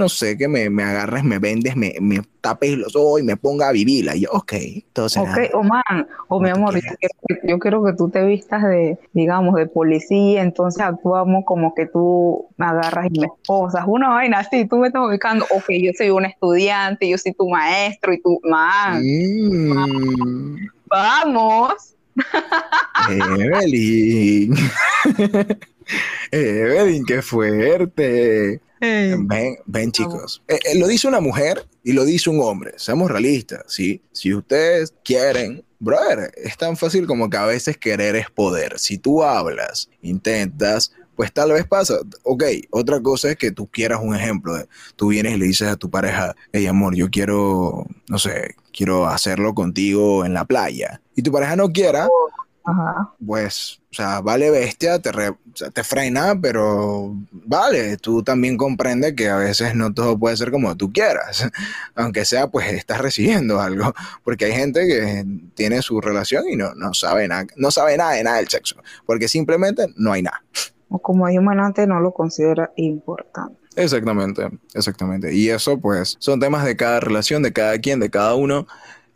no 0.00 0.08
sé, 0.08 0.38
que 0.38 0.48
me, 0.48 0.70
me 0.70 0.82
agarres, 0.82 1.22
me 1.22 1.38
vendes, 1.38 1.76
me, 1.76 1.94
me, 2.00 2.22
tapes 2.40 2.76
los 2.78 2.96
ojos 2.96 3.20
y 3.20 3.22
me 3.22 3.36
ponga 3.36 3.68
a 3.68 3.72
vivir. 3.72 4.10
Y 4.14 4.20
yo, 4.20 4.30
ok, 4.32 4.52
entonces. 4.54 5.22
Ok, 5.22 5.54
o 5.54 5.62
man, 5.62 6.08
o 6.28 6.40
mi 6.40 6.48
amor, 6.48 6.74
yo 7.44 7.58
quiero, 7.58 7.84
que 7.84 7.92
tú 7.92 8.08
te 8.08 8.24
vistas 8.24 8.62
de, 8.62 8.98
digamos, 9.12 9.54
de 9.56 9.66
policía, 9.66 10.42
entonces 10.42 10.82
actuamos 10.82 11.44
como 11.44 11.74
que 11.74 11.84
tú 11.86 12.46
me 12.56 12.66
agarras 12.66 13.08
y 13.10 13.20
me 13.20 13.26
esposas. 13.26 13.84
Una 13.86 14.08
vaina 14.08 14.38
así, 14.38 14.66
tú 14.66 14.78
me 14.78 14.86
estás 14.86 15.02
ubicando, 15.06 15.44
ok, 15.50 15.66
yo 15.68 15.92
soy 15.96 16.08
un 16.08 16.24
estudiante, 16.24 17.06
yo 17.06 17.18
soy 17.18 17.34
tu 17.34 17.48
maestro 17.48 18.14
y 18.14 18.22
tú, 18.22 18.40
man. 18.42 19.02
Mm. 19.02 20.66
Vamos. 20.86 21.94
Evelyn. 23.10 24.54
Evelyn, 26.32 27.04
qué 27.04 27.20
fuerte. 27.20 28.60
Ven, 28.80 29.58
ven 29.66 29.92
chicos. 29.92 30.42
Eh, 30.48 30.58
eh, 30.64 30.78
lo 30.78 30.86
dice 30.86 31.06
una 31.06 31.20
mujer 31.20 31.66
y 31.84 31.92
lo 31.92 32.04
dice 32.04 32.30
un 32.30 32.40
hombre. 32.40 32.72
Seamos 32.76 33.10
realistas, 33.10 33.64
¿sí? 33.68 34.02
Si 34.12 34.32
ustedes 34.34 34.94
quieren, 35.04 35.64
brother, 35.78 36.32
es 36.36 36.56
tan 36.56 36.76
fácil 36.76 37.06
como 37.06 37.28
que 37.28 37.36
a 37.36 37.44
veces 37.44 37.76
querer 37.76 38.16
es 38.16 38.30
poder. 38.30 38.78
Si 38.78 38.98
tú 38.98 39.22
hablas, 39.22 39.90
intentas, 40.00 40.92
pues 41.20 41.32
tal 41.32 41.52
vez 41.52 41.66
pasa. 41.66 41.98
Ok, 42.22 42.44
otra 42.70 43.02
cosa 43.02 43.30
es 43.30 43.36
que 43.36 43.52
tú 43.52 43.66
quieras 43.66 44.00
un 44.02 44.14
ejemplo. 44.14 44.54
Tú 44.96 45.08
vienes 45.08 45.34
y 45.34 45.38
le 45.38 45.44
dices 45.44 45.68
a 45.68 45.76
tu 45.76 45.90
pareja, 45.90 46.34
hey 46.52 46.66
amor, 46.66 46.94
yo 46.94 47.10
quiero, 47.10 47.86
no 48.08 48.18
sé, 48.18 48.54
quiero 48.72 49.06
hacerlo 49.06 49.54
contigo 49.54 50.24
en 50.24 50.32
la 50.32 50.46
playa. 50.46 51.02
Y 51.14 51.20
tu 51.20 51.30
pareja 51.30 51.56
no 51.56 51.70
quiera, 51.70 52.08
pues, 53.24 53.80
o 53.90 53.94
sea, 53.94 54.20
vale 54.20 54.50
bestia, 54.50 54.98
te, 55.00 55.10
te 55.72 55.84
frena, 55.84 56.38
pero 56.40 57.16
vale, 57.32 57.96
tú 57.96 58.22
también 58.22 58.56
comprendes 58.56 59.14
que 59.14 59.28
a 59.28 59.36
veces 59.36 59.74
no 59.74 59.92
todo 59.92 60.18
puede 60.18 60.36
ser 60.36 60.50
como 60.50 60.76
tú 60.76 60.92
quieras, 60.92 61.48
aunque 61.94 62.24
sea, 62.24 62.48
pues 62.48 62.72
estás 62.72 63.00
recibiendo 63.00 63.60
algo, 63.60 63.92
porque 64.24 64.46
hay 64.46 64.52
gente 64.52 64.86
que 64.86 65.24
tiene 65.54 65.82
su 65.82 66.00
relación 66.00 66.48
y 66.48 66.56
no, 66.56 66.74
no 66.74 66.94
sabe 66.94 67.28
nada, 67.28 67.46
no 67.56 67.70
sabe 67.70 67.96
nada 67.96 68.12
de 68.12 68.24
nada 68.24 68.36
del 68.36 68.48
sexo, 68.48 68.76
porque 69.06 69.28
simplemente 69.28 69.86
no 69.96 70.12
hay 70.12 70.22
nada. 70.22 70.42
O 70.88 70.98
como 70.98 71.26
hay 71.26 71.38
humanante 71.38 71.86
no 71.86 72.00
lo 72.00 72.12
considera 72.12 72.72
importante. 72.76 73.60
Exactamente, 73.76 74.48
exactamente. 74.74 75.32
Y 75.32 75.48
eso 75.48 75.78
pues 75.78 76.16
son 76.18 76.40
temas 76.40 76.64
de 76.64 76.76
cada 76.76 77.00
relación, 77.00 77.42
de 77.42 77.52
cada 77.52 77.78
quien, 77.78 78.00
de 78.00 78.10
cada 78.10 78.34
uno. 78.34 78.66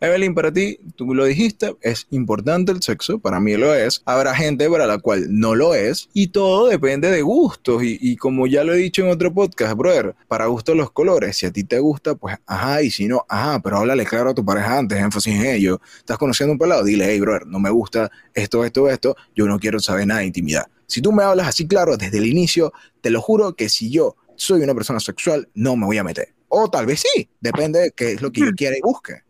Evelyn, 0.01 0.35
para 0.35 0.51
ti, 0.51 0.77
tú 0.95 1.13
lo 1.13 1.25
dijiste, 1.25 1.75
es 1.81 2.07
importante 2.11 2.71
el 2.71 2.81
sexo, 2.81 3.19
para 3.19 3.39
mí 3.39 3.55
lo 3.55 3.73
es. 3.73 4.01
Habrá 4.05 4.35
gente 4.35 4.69
para 4.69 4.85
la 4.87 4.97
cual 4.99 5.27
no 5.29 5.55
lo 5.55 5.73
es 5.73 6.09
y 6.13 6.27
todo 6.27 6.67
depende 6.67 7.09
de 7.09 7.21
gustos. 7.21 7.81
Y, 7.83 8.15
como 8.17 8.45
ya 8.45 8.63
lo 8.63 8.73
he 8.73 8.77
dicho 8.77 9.03
en 9.03 9.09
otro 9.09 9.33
podcast, 9.33 9.75
brother, 9.75 10.15
para 10.27 10.47
gustos 10.47 10.75
los 10.75 10.91
colores, 10.91 11.37
si 11.37 11.45
a 11.45 11.51
ti 11.51 11.63
te 11.63 11.79
gusta, 11.79 12.15
pues 12.15 12.37
ajá, 12.45 12.81
y 12.81 12.91
si 12.91 13.07
no, 13.07 13.25
ajá, 13.29 13.61
pero 13.61 13.77
háblale 13.77 14.05
claro 14.05 14.31
a 14.31 14.33
tu 14.33 14.43
pareja 14.43 14.77
antes, 14.77 14.99
énfasis 14.99 15.35
en 15.35 15.45
ello. 15.45 15.79
Estás 15.97 16.17
conociendo 16.17 16.51
un 16.51 16.59
pelado, 16.59 16.83
dile, 16.83 17.05
hey, 17.07 17.19
brother, 17.19 17.47
no 17.47 17.59
me 17.59 17.69
gusta 17.69 18.11
esto, 18.33 18.65
esto, 18.65 18.89
esto, 18.89 19.15
yo 19.33 19.45
no 19.45 19.59
quiero 19.59 19.79
saber 19.79 20.07
nada 20.07 20.19
de 20.21 20.27
intimidad. 20.27 20.65
Si 20.87 21.01
tú 21.01 21.11
me 21.11 21.23
hablas 21.23 21.47
así 21.47 21.67
claro 21.67 21.95
desde 21.97 22.17
el 22.17 22.27
inicio, 22.27 22.73
te 23.01 23.09
lo 23.09 23.21
juro 23.21 23.55
que 23.55 23.69
si 23.69 23.89
yo 23.89 24.17
soy 24.35 24.61
una 24.61 24.75
persona 24.75 24.99
sexual, 24.99 25.47
no 25.53 25.75
me 25.75 25.85
voy 25.85 25.97
a 25.97 26.03
meter. 26.03 26.33
O 26.49 26.69
tal 26.69 26.85
vez 26.85 27.01
sí, 27.01 27.29
depende 27.39 27.79
de 27.79 27.91
qué 27.91 28.13
es 28.13 28.21
lo 28.21 28.31
que 28.31 28.41
yo 28.41 28.47
hmm. 28.47 28.55
quiera 28.55 28.77
y 28.77 28.81
busque 28.81 29.24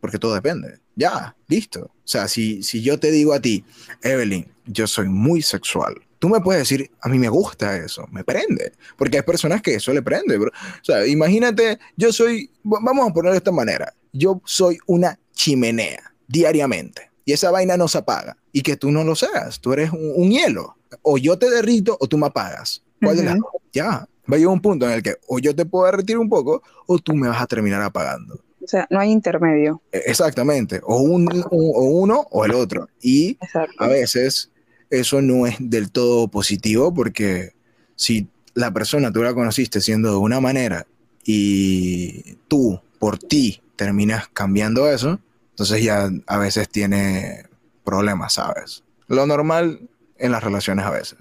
porque 0.00 0.18
todo 0.18 0.34
depende. 0.34 0.78
Ya, 0.96 1.36
listo. 1.46 1.84
O 1.84 1.92
sea, 2.04 2.28
si, 2.28 2.62
si 2.62 2.82
yo 2.82 2.98
te 2.98 3.10
digo 3.10 3.32
a 3.32 3.40
ti, 3.40 3.64
Evelyn, 4.02 4.46
yo 4.66 4.86
soy 4.86 5.08
muy 5.08 5.42
sexual, 5.42 5.94
tú 6.18 6.28
me 6.28 6.40
puedes 6.40 6.62
decir, 6.62 6.90
a 7.00 7.08
mí 7.08 7.18
me 7.18 7.28
gusta 7.28 7.76
eso, 7.76 8.06
me 8.10 8.24
prende, 8.24 8.72
porque 8.96 9.18
hay 9.18 9.22
personas 9.22 9.62
que 9.62 9.74
eso 9.74 9.92
le 9.92 10.02
prende. 10.02 10.36
Bro. 10.36 10.50
O 10.50 10.84
sea, 10.84 11.06
imagínate, 11.06 11.78
yo 11.96 12.12
soy, 12.12 12.50
vamos 12.62 13.08
a 13.08 13.12
ponerlo 13.12 13.32
de 13.32 13.38
esta 13.38 13.52
manera, 13.52 13.94
yo 14.12 14.40
soy 14.44 14.78
una 14.86 15.18
chimenea 15.32 16.12
diariamente 16.26 17.10
y 17.24 17.32
esa 17.32 17.50
vaina 17.50 17.76
no 17.76 17.88
se 17.88 17.98
apaga 17.98 18.36
y 18.52 18.62
que 18.62 18.76
tú 18.76 18.90
no 18.90 19.04
lo 19.04 19.14
seas, 19.14 19.60
tú 19.60 19.72
eres 19.72 19.90
un, 19.92 20.30
hielo, 20.30 20.76
o 21.02 21.18
yo 21.18 21.38
te 21.38 21.50
derrito 21.50 21.96
o 22.00 22.08
tú 22.08 22.18
me 22.18 22.26
apagas. 22.26 22.82
¿Cuál 23.00 23.16
de 23.16 23.22
las 23.24 23.38
Ya, 23.72 24.08
va 24.30 24.34
a 24.34 24.36
llegar 24.36 24.52
un 24.52 24.60
punto 24.60 24.86
en 24.86 24.92
el 24.92 25.02
que 25.02 25.16
o 25.28 25.38
yo 25.38 25.54
te 25.54 25.64
puedo 25.64 25.86
derretir 25.86 26.18
un 26.18 26.28
poco 26.28 26.62
o 26.86 26.98
tú 26.98 27.14
me 27.14 27.28
vas 27.28 27.40
a 27.40 27.46
terminar 27.46 27.80
apagando. 27.82 28.42
O 28.68 28.70
sea, 28.70 28.86
no 28.90 29.00
hay 29.00 29.10
intermedio. 29.10 29.80
E, 29.90 30.02
exactamente, 30.04 30.82
o, 30.84 31.00
un, 31.00 31.26
o 31.50 31.84
uno 31.84 32.26
o 32.30 32.44
el 32.44 32.52
otro. 32.52 32.90
Y 33.00 33.38
a 33.78 33.86
veces 33.86 34.50
eso 34.90 35.22
no 35.22 35.46
es 35.46 35.56
del 35.58 35.90
todo 35.90 36.28
positivo 36.28 36.92
porque 36.92 37.54
si 37.96 38.28
la 38.52 38.70
persona 38.70 39.10
tú 39.10 39.22
la 39.22 39.32
conociste 39.32 39.80
siendo 39.80 40.10
de 40.10 40.18
una 40.18 40.42
manera 40.42 40.86
y 41.24 42.34
tú 42.46 42.78
por 42.98 43.18
ti 43.18 43.62
terminas 43.74 44.28
cambiando 44.34 44.86
eso, 44.86 45.18
entonces 45.52 45.82
ya 45.82 46.10
a 46.26 46.36
veces 46.36 46.68
tiene 46.68 47.46
problemas, 47.84 48.34
¿sabes? 48.34 48.84
Lo 49.06 49.26
normal 49.26 49.80
en 50.18 50.30
las 50.30 50.44
relaciones 50.44 50.84
a 50.84 50.90
veces. 50.90 51.16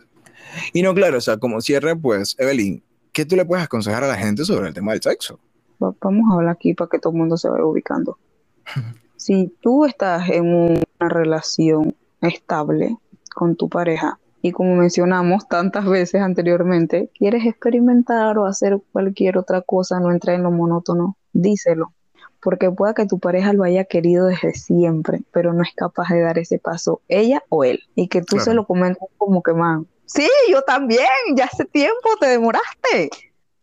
Y 0.73 0.81
no, 0.81 0.93
claro, 0.93 1.19
o 1.19 1.21
sea, 1.21 1.37
como 1.37 1.61
cierre, 1.61 1.95
pues, 1.95 2.35
Evelyn, 2.39 2.83
¿qué 3.13 3.25
tú 3.25 3.37
le 3.37 3.45
puedes 3.45 3.63
aconsejar 3.63 4.03
a 4.03 4.07
la 4.07 4.17
gente 4.17 4.43
sobre 4.43 4.67
el 4.67 4.73
tema 4.73 4.91
del 4.91 5.01
sexo? 5.01 5.39
Vamos 5.79 6.31
a 6.31 6.35
hablar 6.35 6.53
aquí 6.53 6.73
para 6.73 6.89
que 6.89 6.99
todo 6.99 7.13
el 7.13 7.19
mundo 7.19 7.37
se 7.37 7.49
vaya 7.49 7.65
ubicando. 7.65 8.17
si 9.15 9.53
tú 9.61 9.85
estás 9.85 10.29
en 10.29 10.53
una 10.53 11.09
relación 11.09 11.95
estable 12.21 12.97
con 13.35 13.55
tu 13.55 13.69
pareja 13.69 14.19
y 14.41 14.51
como 14.51 14.75
mencionamos 14.75 15.47
tantas 15.47 15.85
veces 15.85 16.21
anteriormente, 16.21 17.11
quieres 17.17 17.45
experimentar 17.45 18.37
o 18.37 18.45
hacer 18.45 18.79
cualquier 18.91 19.37
otra 19.37 19.61
cosa, 19.61 19.99
no 19.99 20.11
entrar 20.11 20.35
en 20.35 20.43
lo 20.43 20.51
monótono, 20.51 21.17
díselo. 21.33 21.93
Porque 22.41 22.71
pueda 22.71 22.93
que 22.93 23.07
tu 23.07 23.19
pareja 23.19 23.51
lo 23.51 23.63
haya 23.63 23.85
querido 23.85 24.27
desde 24.27 24.53
siempre, 24.53 25.23
pero 25.31 25.53
no 25.53 25.63
es 25.63 25.73
capaz 25.75 26.09
de 26.09 26.21
dar 26.21 26.37
ese 26.37 26.59
paso, 26.59 27.01
ella 27.07 27.43
o 27.49 27.63
él. 27.63 27.79
Y 27.95 28.07
que 28.07 28.21
tú 28.21 28.39
se 28.39 28.53
lo 28.53 28.65
comentes 28.67 29.03
como 29.17 29.41
que, 29.41 29.53
man, 29.53 29.87
sí, 30.05 30.29
yo 30.51 30.61
también, 30.61 31.07
ya 31.35 31.45
hace 31.45 31.65
tiempo 31.65 32.09
te 32.21 32.27
demoraste, 32.27 33.09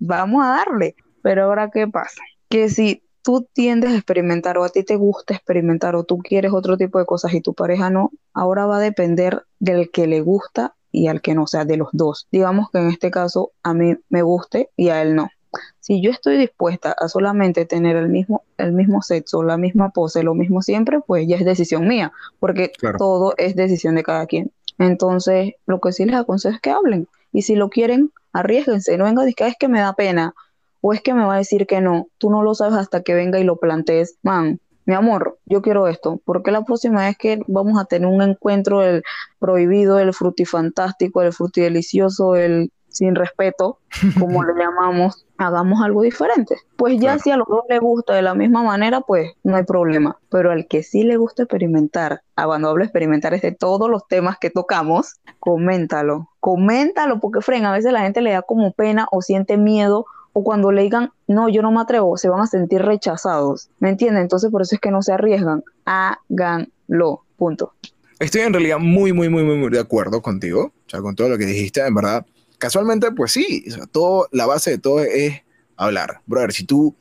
vamos 0.01 0.45
a 0.45 0.49
darle. 0.49 0.97
Pero 1.25 1.45
ahora, 1.45 1.71
¿qué 1.71 1.89
pasa? 1.89 2.23
Que 2.51 2.69
si 2.69 3.03
tú 3.23 3.49
tiendes 3.55 3.93
a 3.93 3.97
experimentar 3.97 4.59
o 4.59 4.65
a 4.65 4.69
ti 4.69 4.85
te 4.85 4.97
gusta 4.97 5.33
experimentar 5.33 5.97
o 5.97 6.05
tú 6.05 6.19
quieres 6.19 6.53
otro 6.53 6.77
tipo 6.77 6.99
de 6.99 7.07
cosas 7.07 7.33
y 7.33 7.41
tu 7.41 7.55
pareja 7.55 7.89
no, 7.89 8.13
ahora 8.35 8.67
va 8.67 8.77
a 8.77 8.81
depender 8.81 9.43
del 9.59 9.91
que 9.91 10.07
le 10.07 10.21
gusta 10.21 10.75
y 10.93 11.09
al 11.09 11.23
que 11.23 11.35
no, 11.35 11.45
o 11.45 11.47
sea, 11.47 11.65
de 11.65 11.79
los 11.79 11.89
dos. 11.93 12.29
Digamos 12.31 12.71
que 12.71 12.79
en 12.79 12.91
este 12.91 13.11
caso 13.11 13.53
a 13.63 13.73
mí 13.73 13.97
me 14.11 14.21
guste 14.21 14.69
y 14.77 14.91
a 14.91 15.01
él 15.01 15.17
no. 15.17 15.31
Si 15.81 16.03
yo 16.03 16.11
estoy 16.11 16.37
dispuesta 16.37 16.93
a 16.93 17.09
solamente 17.09 17.65
tener 17.65 17.97
el 17.97 18.11
mismo, 18.11 18.43
el 18.59 18.73
mismo 18.73 19.01
sexo, 19.01 19.43
la 19.43 19.57
misma 19.57 19.93
pose, 19.93 20.23
lo 20.23 20.35
mismo 20.35 20.61
siempre, 20.61 21.01
pues 21.01 21.27
ya 21.27 21.37
es 21.37 21.47
decisión 21.47 21.89
mía, 21.89 22.13
porque 22.39 22.71
todo 22.99 23.33
es 23.39 23.57
decisión 23.57 23.95
de 23.95 24.03
cada 24.03 24.27
quien. 24.27 24.53
Entonces, 24.79 25.55
lo 25.65 25.81
que 25.81 25.93
sí 25.93 26.05
les 26.05 26.17
aconsejo 26.17 26.57
es 26.57 26.61
que 26.61 26.71
hablen. 26.71 27.09
Y 27.33 27.43
si 27.43 27.55
lo 27.55 27.71
quieren, 27.71 28.13
arriesguense. 28.35 28.99
No 28.99 29.05
venga 29.05 29.23
a 29.23 29.25
decir, 29.25 29.47
es 29.47 29.57
que 29.59 29.69
me 29.69 29.81
da 29.81 29.95
pena 29.95 30.35
o 30.87 30.93
es 30.93 31.01
que 31.01 31.15
me 31.15 31.25
va 31.25 31.37
a 31.37 31.39
decir 31.39 31.67
que 31.67 31.81
no, 31.81 32.09
tú 32.19 32.29
no 32.29 32.43
lo 32.43 32.55
sabes 32.55 32.75
hasta 32.75 33.03
que 33.03 33.15
venga 33.15 33.41
y 33.41 33.45
lo 33.45 33.57
plantees, 33.57 34.19
man, 34.23 34.61
mi 34.85 34.93
amor, 34.93 35.39
yo 35.47 35.63
quiero 35.63 35.89
esto, 35.89 36.21
porque 36.27 36.51
la 36.51 36.63
próxima 36.63 37.07
vez 37.07 37.17
que 37.17 37.41
vamos 37.47 37.81
a 37.81 37.87
tener 37.87 38.07
un 38.07 38.21
encuentro, 38.21 38.83
el 38.83 39.03
prohibido, 39.39 39.99
el 39.99 40.13
frutifantástico, 40.13 41.23
el 41.23 41.33
frutidelicioso, 41.33 42.37
el 42.37 42.71
sin 42.89 43.15
respeto, 43.15 43.79
como 44.21 44.45
le 44.45 44.53
llamamos, 44.63 45.25
hagamos 45.39 45.83
algo 45.83 46.03
diferente. 46.03 46.57
Pues 46.77 47.01
ya 47.01 47.19
si 47.19 47.31
a 47.31 47.39
los 47.39 47.49
dos 47.49 47.63
les 47.67 47.81
gusta 47.81 48.15
de 48.15 48.21
la 48.21 48.35
misma 48.35 48.63
manera, 48.63 49.01
pues 49.01 49.33
no 49.43 49.57
hay 49.57 49.65
problema. 49.65 50.19
Pero 50.29 50.51
al 50.51 50.69
que 50.69 50.83
sí 50.83 51.03
le 51.03 51.17
gusta 51.17 51.45
experimentar, 51.45 52.21
a 52.37 52.45
cuando 52.45 52.69
hablo 52.69 52.85
experimentar 52.85 53.33
es 53.33 53.41
de 53.41 53.53
todos 53.53 53.89
los 53.89 54.07
temas 54.07 54.37
que 54.39 54.51
tocamos, 54.51 55.15
coméntalo, 55.41 56.29
coméntalo, 56.41 57.21
porque 57.21 57.41
fren, 57.41 57.65
a 57.65 57.73
veces 57.73 57.91
la 57.91 58.03
gente 58.03 58.21
le 58.21 58.33
da 58.33 58.43
como 58.43 58.73
pena 58.73 59.09
o 59.11 59.23
siente 59.23 59.57
miedo 59.57 60.05
o 60.35 60.43
cuando 60.43 60.73
le 60.73 60.83
digan, 60.83 61.13
no, 61.29 61.49
yo 61.49 61.63
no 61.63 61.71
me 61.71 61.81
atrevo, 61.81 62.19
se 62.19 62.29
van 62.29 62.41
a 62.41 62.47
sentir 62.47 62.83
rechazados. 62.83 63.71
¿Me 63.79 63.89
entienden? 63.89 64.23
Entonces 64.23 64.51
por 64.51 64.63
eso 64.63 64.75
es 64.75 64.81
que 64.81 64.91
no 64.91 65.01
se 65.01 65.13
arriesgan. 65.13 65.63
Háganlo. 65.85 67.23
Punto. 67.37 67.73
Estoy 68.19 68.43
en 68.43 68.53
realidad 68.53 68.79
muy, 68.79 69.13
muy, 69.13 69.29
muy, 69.29 69.45
muy, 69.45 69.71
de 69.71 69.79
acuerdo 69.79 70.21
contigo. 70.21 70.73
O 70.87 70.91
sea, 70.91 71.01
con 71.01 71.15
todo 71.15 71.29
lo 71.29 71.39
que 71.39 71.47
dijiste, 71.47 71.87
en 71.87 71.95
verdad. 71.95 72.27
Casualmente, 72.59 73.13
pues 73.13 73.33
sí, 73.33 73.65
todo, 73.93 74.29
la 74.33 74.47
base 74.47 74.73
de 74.73 74.79
todo 74.79 75.01
es 75.01 75.43
hablar. 75.77 76.21
Brother, 76.27 76.53
si 76.53 76.65
tú 76.65 76.97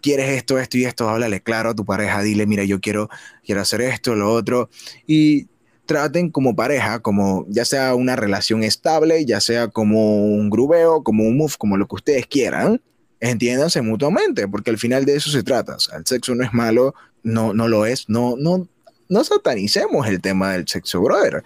quieres 0.00 0.30
esto, 0.30 0.58
esto 0.58 0.78
y 0.78 0.84
esto, 0.84 1.08
háblale 1.08 1.42
claro 1.42 1.70
a 1.70 1.74
tu 1.74 1.84
pareja, 1.84 2.22
dile, 2.22 2.46
mira, 2.46 2.64
yo 2.64 2.80
quiero, 2.80 3.10
quiero 3.44 3.60
hacer 3.60 3.82
esto, 3.82 4.14
lo 4.14 4.32
otro. 4.32 4.70
Y 5.06 5.48
traten 5.88 6.30
como 6.30 6.54
pareja, 6.54 7.00
como 7.00 7.46
ya 7.48 7.64
sea 7.64 7.94
una 7.94 8.14
relación 8.14 8.62
estable, 8.62 9.24
ya 9.24 9.40
sea 9.40 9.68
como 9.68 10.22
un 10.22 10.50
grubeo, 10.50 11.02
como 11.02 11.24
un 11.24 11.38
move, 11.38 11.54
como 11.56 11.78
lo 11.78 11.88
que 11.88 11.94
ustedes 11.94 12.26
quieran, 12.26 12.82
entiéndanse 13.20 13.80
mutuamente, 13.80 14.46
porque 14.46 14.70
al 14.70 14.76
final 14.76 15.06
de 15.06 15.16
eso 15.16 15.30
se 15.30 15.42
trata. 15.42 15.76
O 15.76 15.80
sea, 15.80 15.96
el 15.96 16.06
sexo 16.06 16.34
no 16.34 16.44
es 16.44 16.52
malo, 16.52 16.94
no, 17.22 17.54
no 17.54 17.68
lo 17.68 17.86
es, 17.86 18.06
no, 18.06 18.36
no, 18.36 18.68
no 19.08 19.24
satanicemos 19.24 20.06
el 20.06 20.20
tema 20.20 20.52
del 20.52 20.68
sexo, 20.68 21.00
brother. 21.00 21.42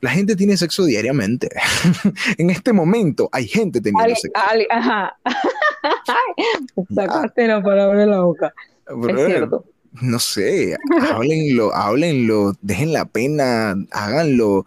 La 0.00 0.10
gente 0.10 0.34
tiene 0.34 0.56
sexo 0.56 0.84
diariamente. 0.84 1.48
en 2.36 2.50
este 2.50 2.72
momento 2.72 3.28
hay 3.30 3.46
gente 3.46 3.80
teniendo 3.80 4.16
sexo. 4.16 4.40
ajá. 4.70 5.16
Sacaste 6.94 7.46
la 7.46 7.62
palabra 7.62 8.00
de 8.00 8.06
la 8.06 8.20
boca. 8.22 8.52
es 8.88 9.26
cierto 9.26 9.64
no 10.00 10.18
sé, 10.18 10.76
háblenlo, 11.10 11.74
háblenlo, 11.74 12.56
dejen 12.62 12.92
la 12.92 13.04
pena, 13.04 13.76
háganlo, 13.90 14.64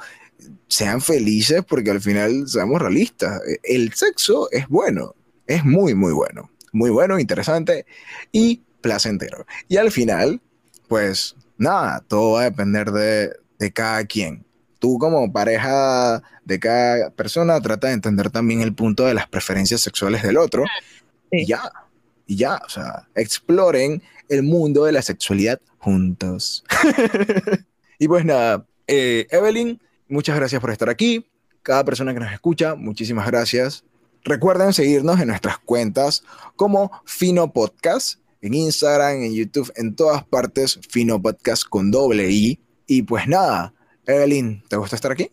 sean 0.68 1.02
felices 1.02 1.64
porque 1.68 1.92
al 1.92 2.02
final 2.02 2.48
seamos 2.48 2.82
realistas. 2.82 3.42
El 3.64 3.94
sexo 3.94 4.50
es 4.52 4.68
bueno, 4.68 5.16
es 5.46 5.64
muy, 5.66 5.96
muy 5.96 6.14
bueno, 6.14 6.50
muy 6.72 6.90
bueno, 6.90 7.20
interesante 7.20 7.86
y 8.32 8.62
placentero. 8.82 9.46
Y 9.68 9.78
al 9.78 9.92
final, 9.92 10.42
pues 10.88 11.36
nada, 11.58 12.04
todo 12.08 12.34
va 12.34 12.42
a 12.42 12.46
depender 12.46 12.92
de, 12.92 13.72
cada 13.74 14.06
quien. 14.06 14.46
Tú 14.80 14.98
como 15.00 15.32
pareja 15.34 16.22
de 16.46 16.60
cada 16.60 17.10
persona 17.10 17.60
trata 17.60 17.88
de 17.88 17.94
entender 17.94 18.30
también 18.30 18.62
el 18.62 18.74
punto 18.74 19.06
de 19.06 19.14
las 19.14 19.28
preferencias 19.28 19.82
sexuales 19.82 20.22
del 20.22 20.38
otro. 20.38 20.64
Y 21.32 21.46
ya, 21.46 21.72
y 22.28 22.36
ya, 22.36 22.62
o 22.66 22.70
sea, 22.70 23.08
exploren 23.16 24.04
el 24.30 24.44
mundo 24.44 24.84
de 24.84 24.92
la 24.92 25.02
sexualidad 25.02 25.60
juntos. 25.78 26.64
y 28.00 28.08
pues 28.08 28.26
nada, 28.26 28.66
eh, 28.86 29.26
Evelyn, 29.32 29.82
muchas 30.10 30.36
gracias 30.36 30.62
por 30.62 30.72
estar 30.72 30.90
aquí. 30.90 31.26
Cada 31.64 31.84
persona 31.86 32.14
que 32.14 32.20
nos 32.20 32.32
escucha, 32.32 32.76
muchísimas 32.76 33.26
gracias. 33.28 33.84
Recuerden 34.24 34.74
seguirnos 34.74 35.20
en 35.22 35.30
nuestras 35.30 35.58
cuentas 35.60 36.24
como 36.58 36.92
Fino 37.06 37.52
Podcast, 37.54 38.20
en 38.42 38.54
Instagram, 38.54 39.24
en 39.24 39.34
YouTube, 39.34 39.72
en 39.76 39.96
todas 39.96 40.26
partes, 40.26 40.80
Fino 40.90 41.22
Podcast 41.22 41.64
con 41.68 41.92
doble 41.92 42.30
I. 42.30 42.60
Y 42.86 43.04
pues 43.04 43.28
nada, 43.28 43.74
Evelyn, 44.06 44.64
¿te 44.68 44.76
gusta 44.76 44.98
estar 44.98 45.12
aquí? 45.12 45.30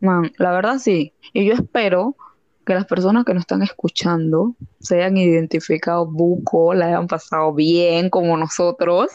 Man, 0.00 0.30
la 0.36 0.52
verdad 0.52 0.78
sí. 0.78 1.14
Y 1.32 1.46
yo 1.46 1.54
espero 1.54 2.16
que 2.64 2.74
las 2.74 2.86
personas 2.86 3.24
que 3.24 3.34
nos 3.34 3.42
están 3.42 3.62
escuchando 3.62 4.54
se 4.80 4.96
hayan 4.96 5.16
identificado 5.16 6.06
buco, 6.06 6.74
la 6.74 6.86
hayan 6.86 7.06
pasado 7.06 7.52
bien 7.52 8.10
como 8.10 8.36
nosotros 8.36 9.10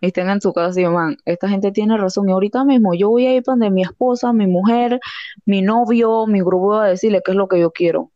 y 0.00 0.06
estén 0.06 0.28
en 0.28 0.40
su 0.40 0.52
casa 0.52 0.80
y 0.80 0.86
man, 0.86 1.16
esta 1.24 1.48
gente 1.48 1.72
tiene 1.72 1.96
razón 1.96 2.28
y 2.28 2.32
ahorita 2.32 2.64
mismo 2.64 2.94
yo 2.94 3.10
voy 3.10 3.26
a 3.26 3.34
ir 3.34 3.42
donde 3.42 3.70
mi 3.70 3.82
esposa, 3.82 4.32
mi 4.32 4.46
mujer, 4.46 5.00
mi 5.44 5.62
novio, 5.62 6.26
mi 6.26 6.40
grupo 6.40 6.74
a 6.74 6.88
decirle 6.88 7.20
qué 7.24 7.32
es 7.32 7.36
lo 7.36 7.48
que 7.48 7.60
yo 7.60 7.72
quiero 7.72 8.10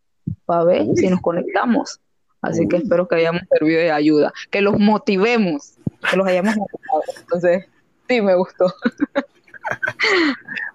para 0.46 0.64
ver 0.64 0.87
si 0.94 1.09
nos 1.09 1.20
conectamos. 1.20 2.01
Así 2.40 2.66
que 2.66 2.77
espero 2.79 3.07
que 3.07 3.16
hayamos 3.16 3.42
servido 3.48 3.81
de 3.81 3.92
ayuda, 3.92 4.33
que 4.51 4.61
los 4.61 4.79
motivemos, 4.79 5.75
que 6.11 6.16
los 6.16 6.27
hayamos 6.27 6.57
motivado. 6.57 7.03
Entonces, 7.20 7.66
sí, 8.09 8.20
me 8.20 8.35
gustó. 8.35 8.66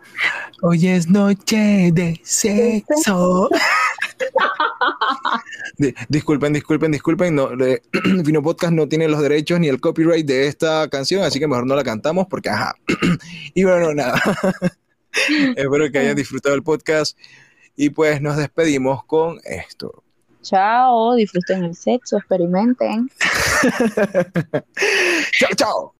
Hoy 0.61 0.87
es 0.87 1.07
noche 1.07 1.91
de 1.93 2.19
sexo. 2.23 3.49
disculpen, 6.09 6.53
disculpen, 6.53 6.91
disculpen. 6.91 7.35
No, 7.35 7.49
Fino 8.25 8.41
Podcast 8.43 8.73
no 8.73 8.87
tiene 8.87 9.07
los 9.07 9.21
derechos 9.21 9.59
ni 9.59 9.67
el 9.67 9.79
copyright 9.79 10.25
de 10.25 10.47
esta 10.47 10.87
canción, 10.89 11.23
así 11.23 11.39
que 11.39 11.47
mejor 11.47 11.67
no 11.67 11.75
la 11.75 11.83
cantamos 11.83 12.27
porque, 12.27 12.49
ajá. 12.49 12.75
y 13.53 13.63
bueno, 13.63 13.93
nada. 13.93 14.21
Espero 15.55 15.91
que 15.91 15.99
hayan 15.99 16.15
disfrutado 16.15 16.55
el 16.55 16.63
podcast 16.63 17.17
y 17.75 17.89
pues 17.89 18.21
nos 18.21 18.37
despedimos 18.37 19.03
con 19.05 19.39
esto. 19.43 20.03
Chao, 20.41 21.15
disfruten 21.15 21.63
el 21.63 21.75
sexo, 21.75 22.17
experimenten. 22.17 23.09
chao, 25.39 25.49
chao. 25.55 25.93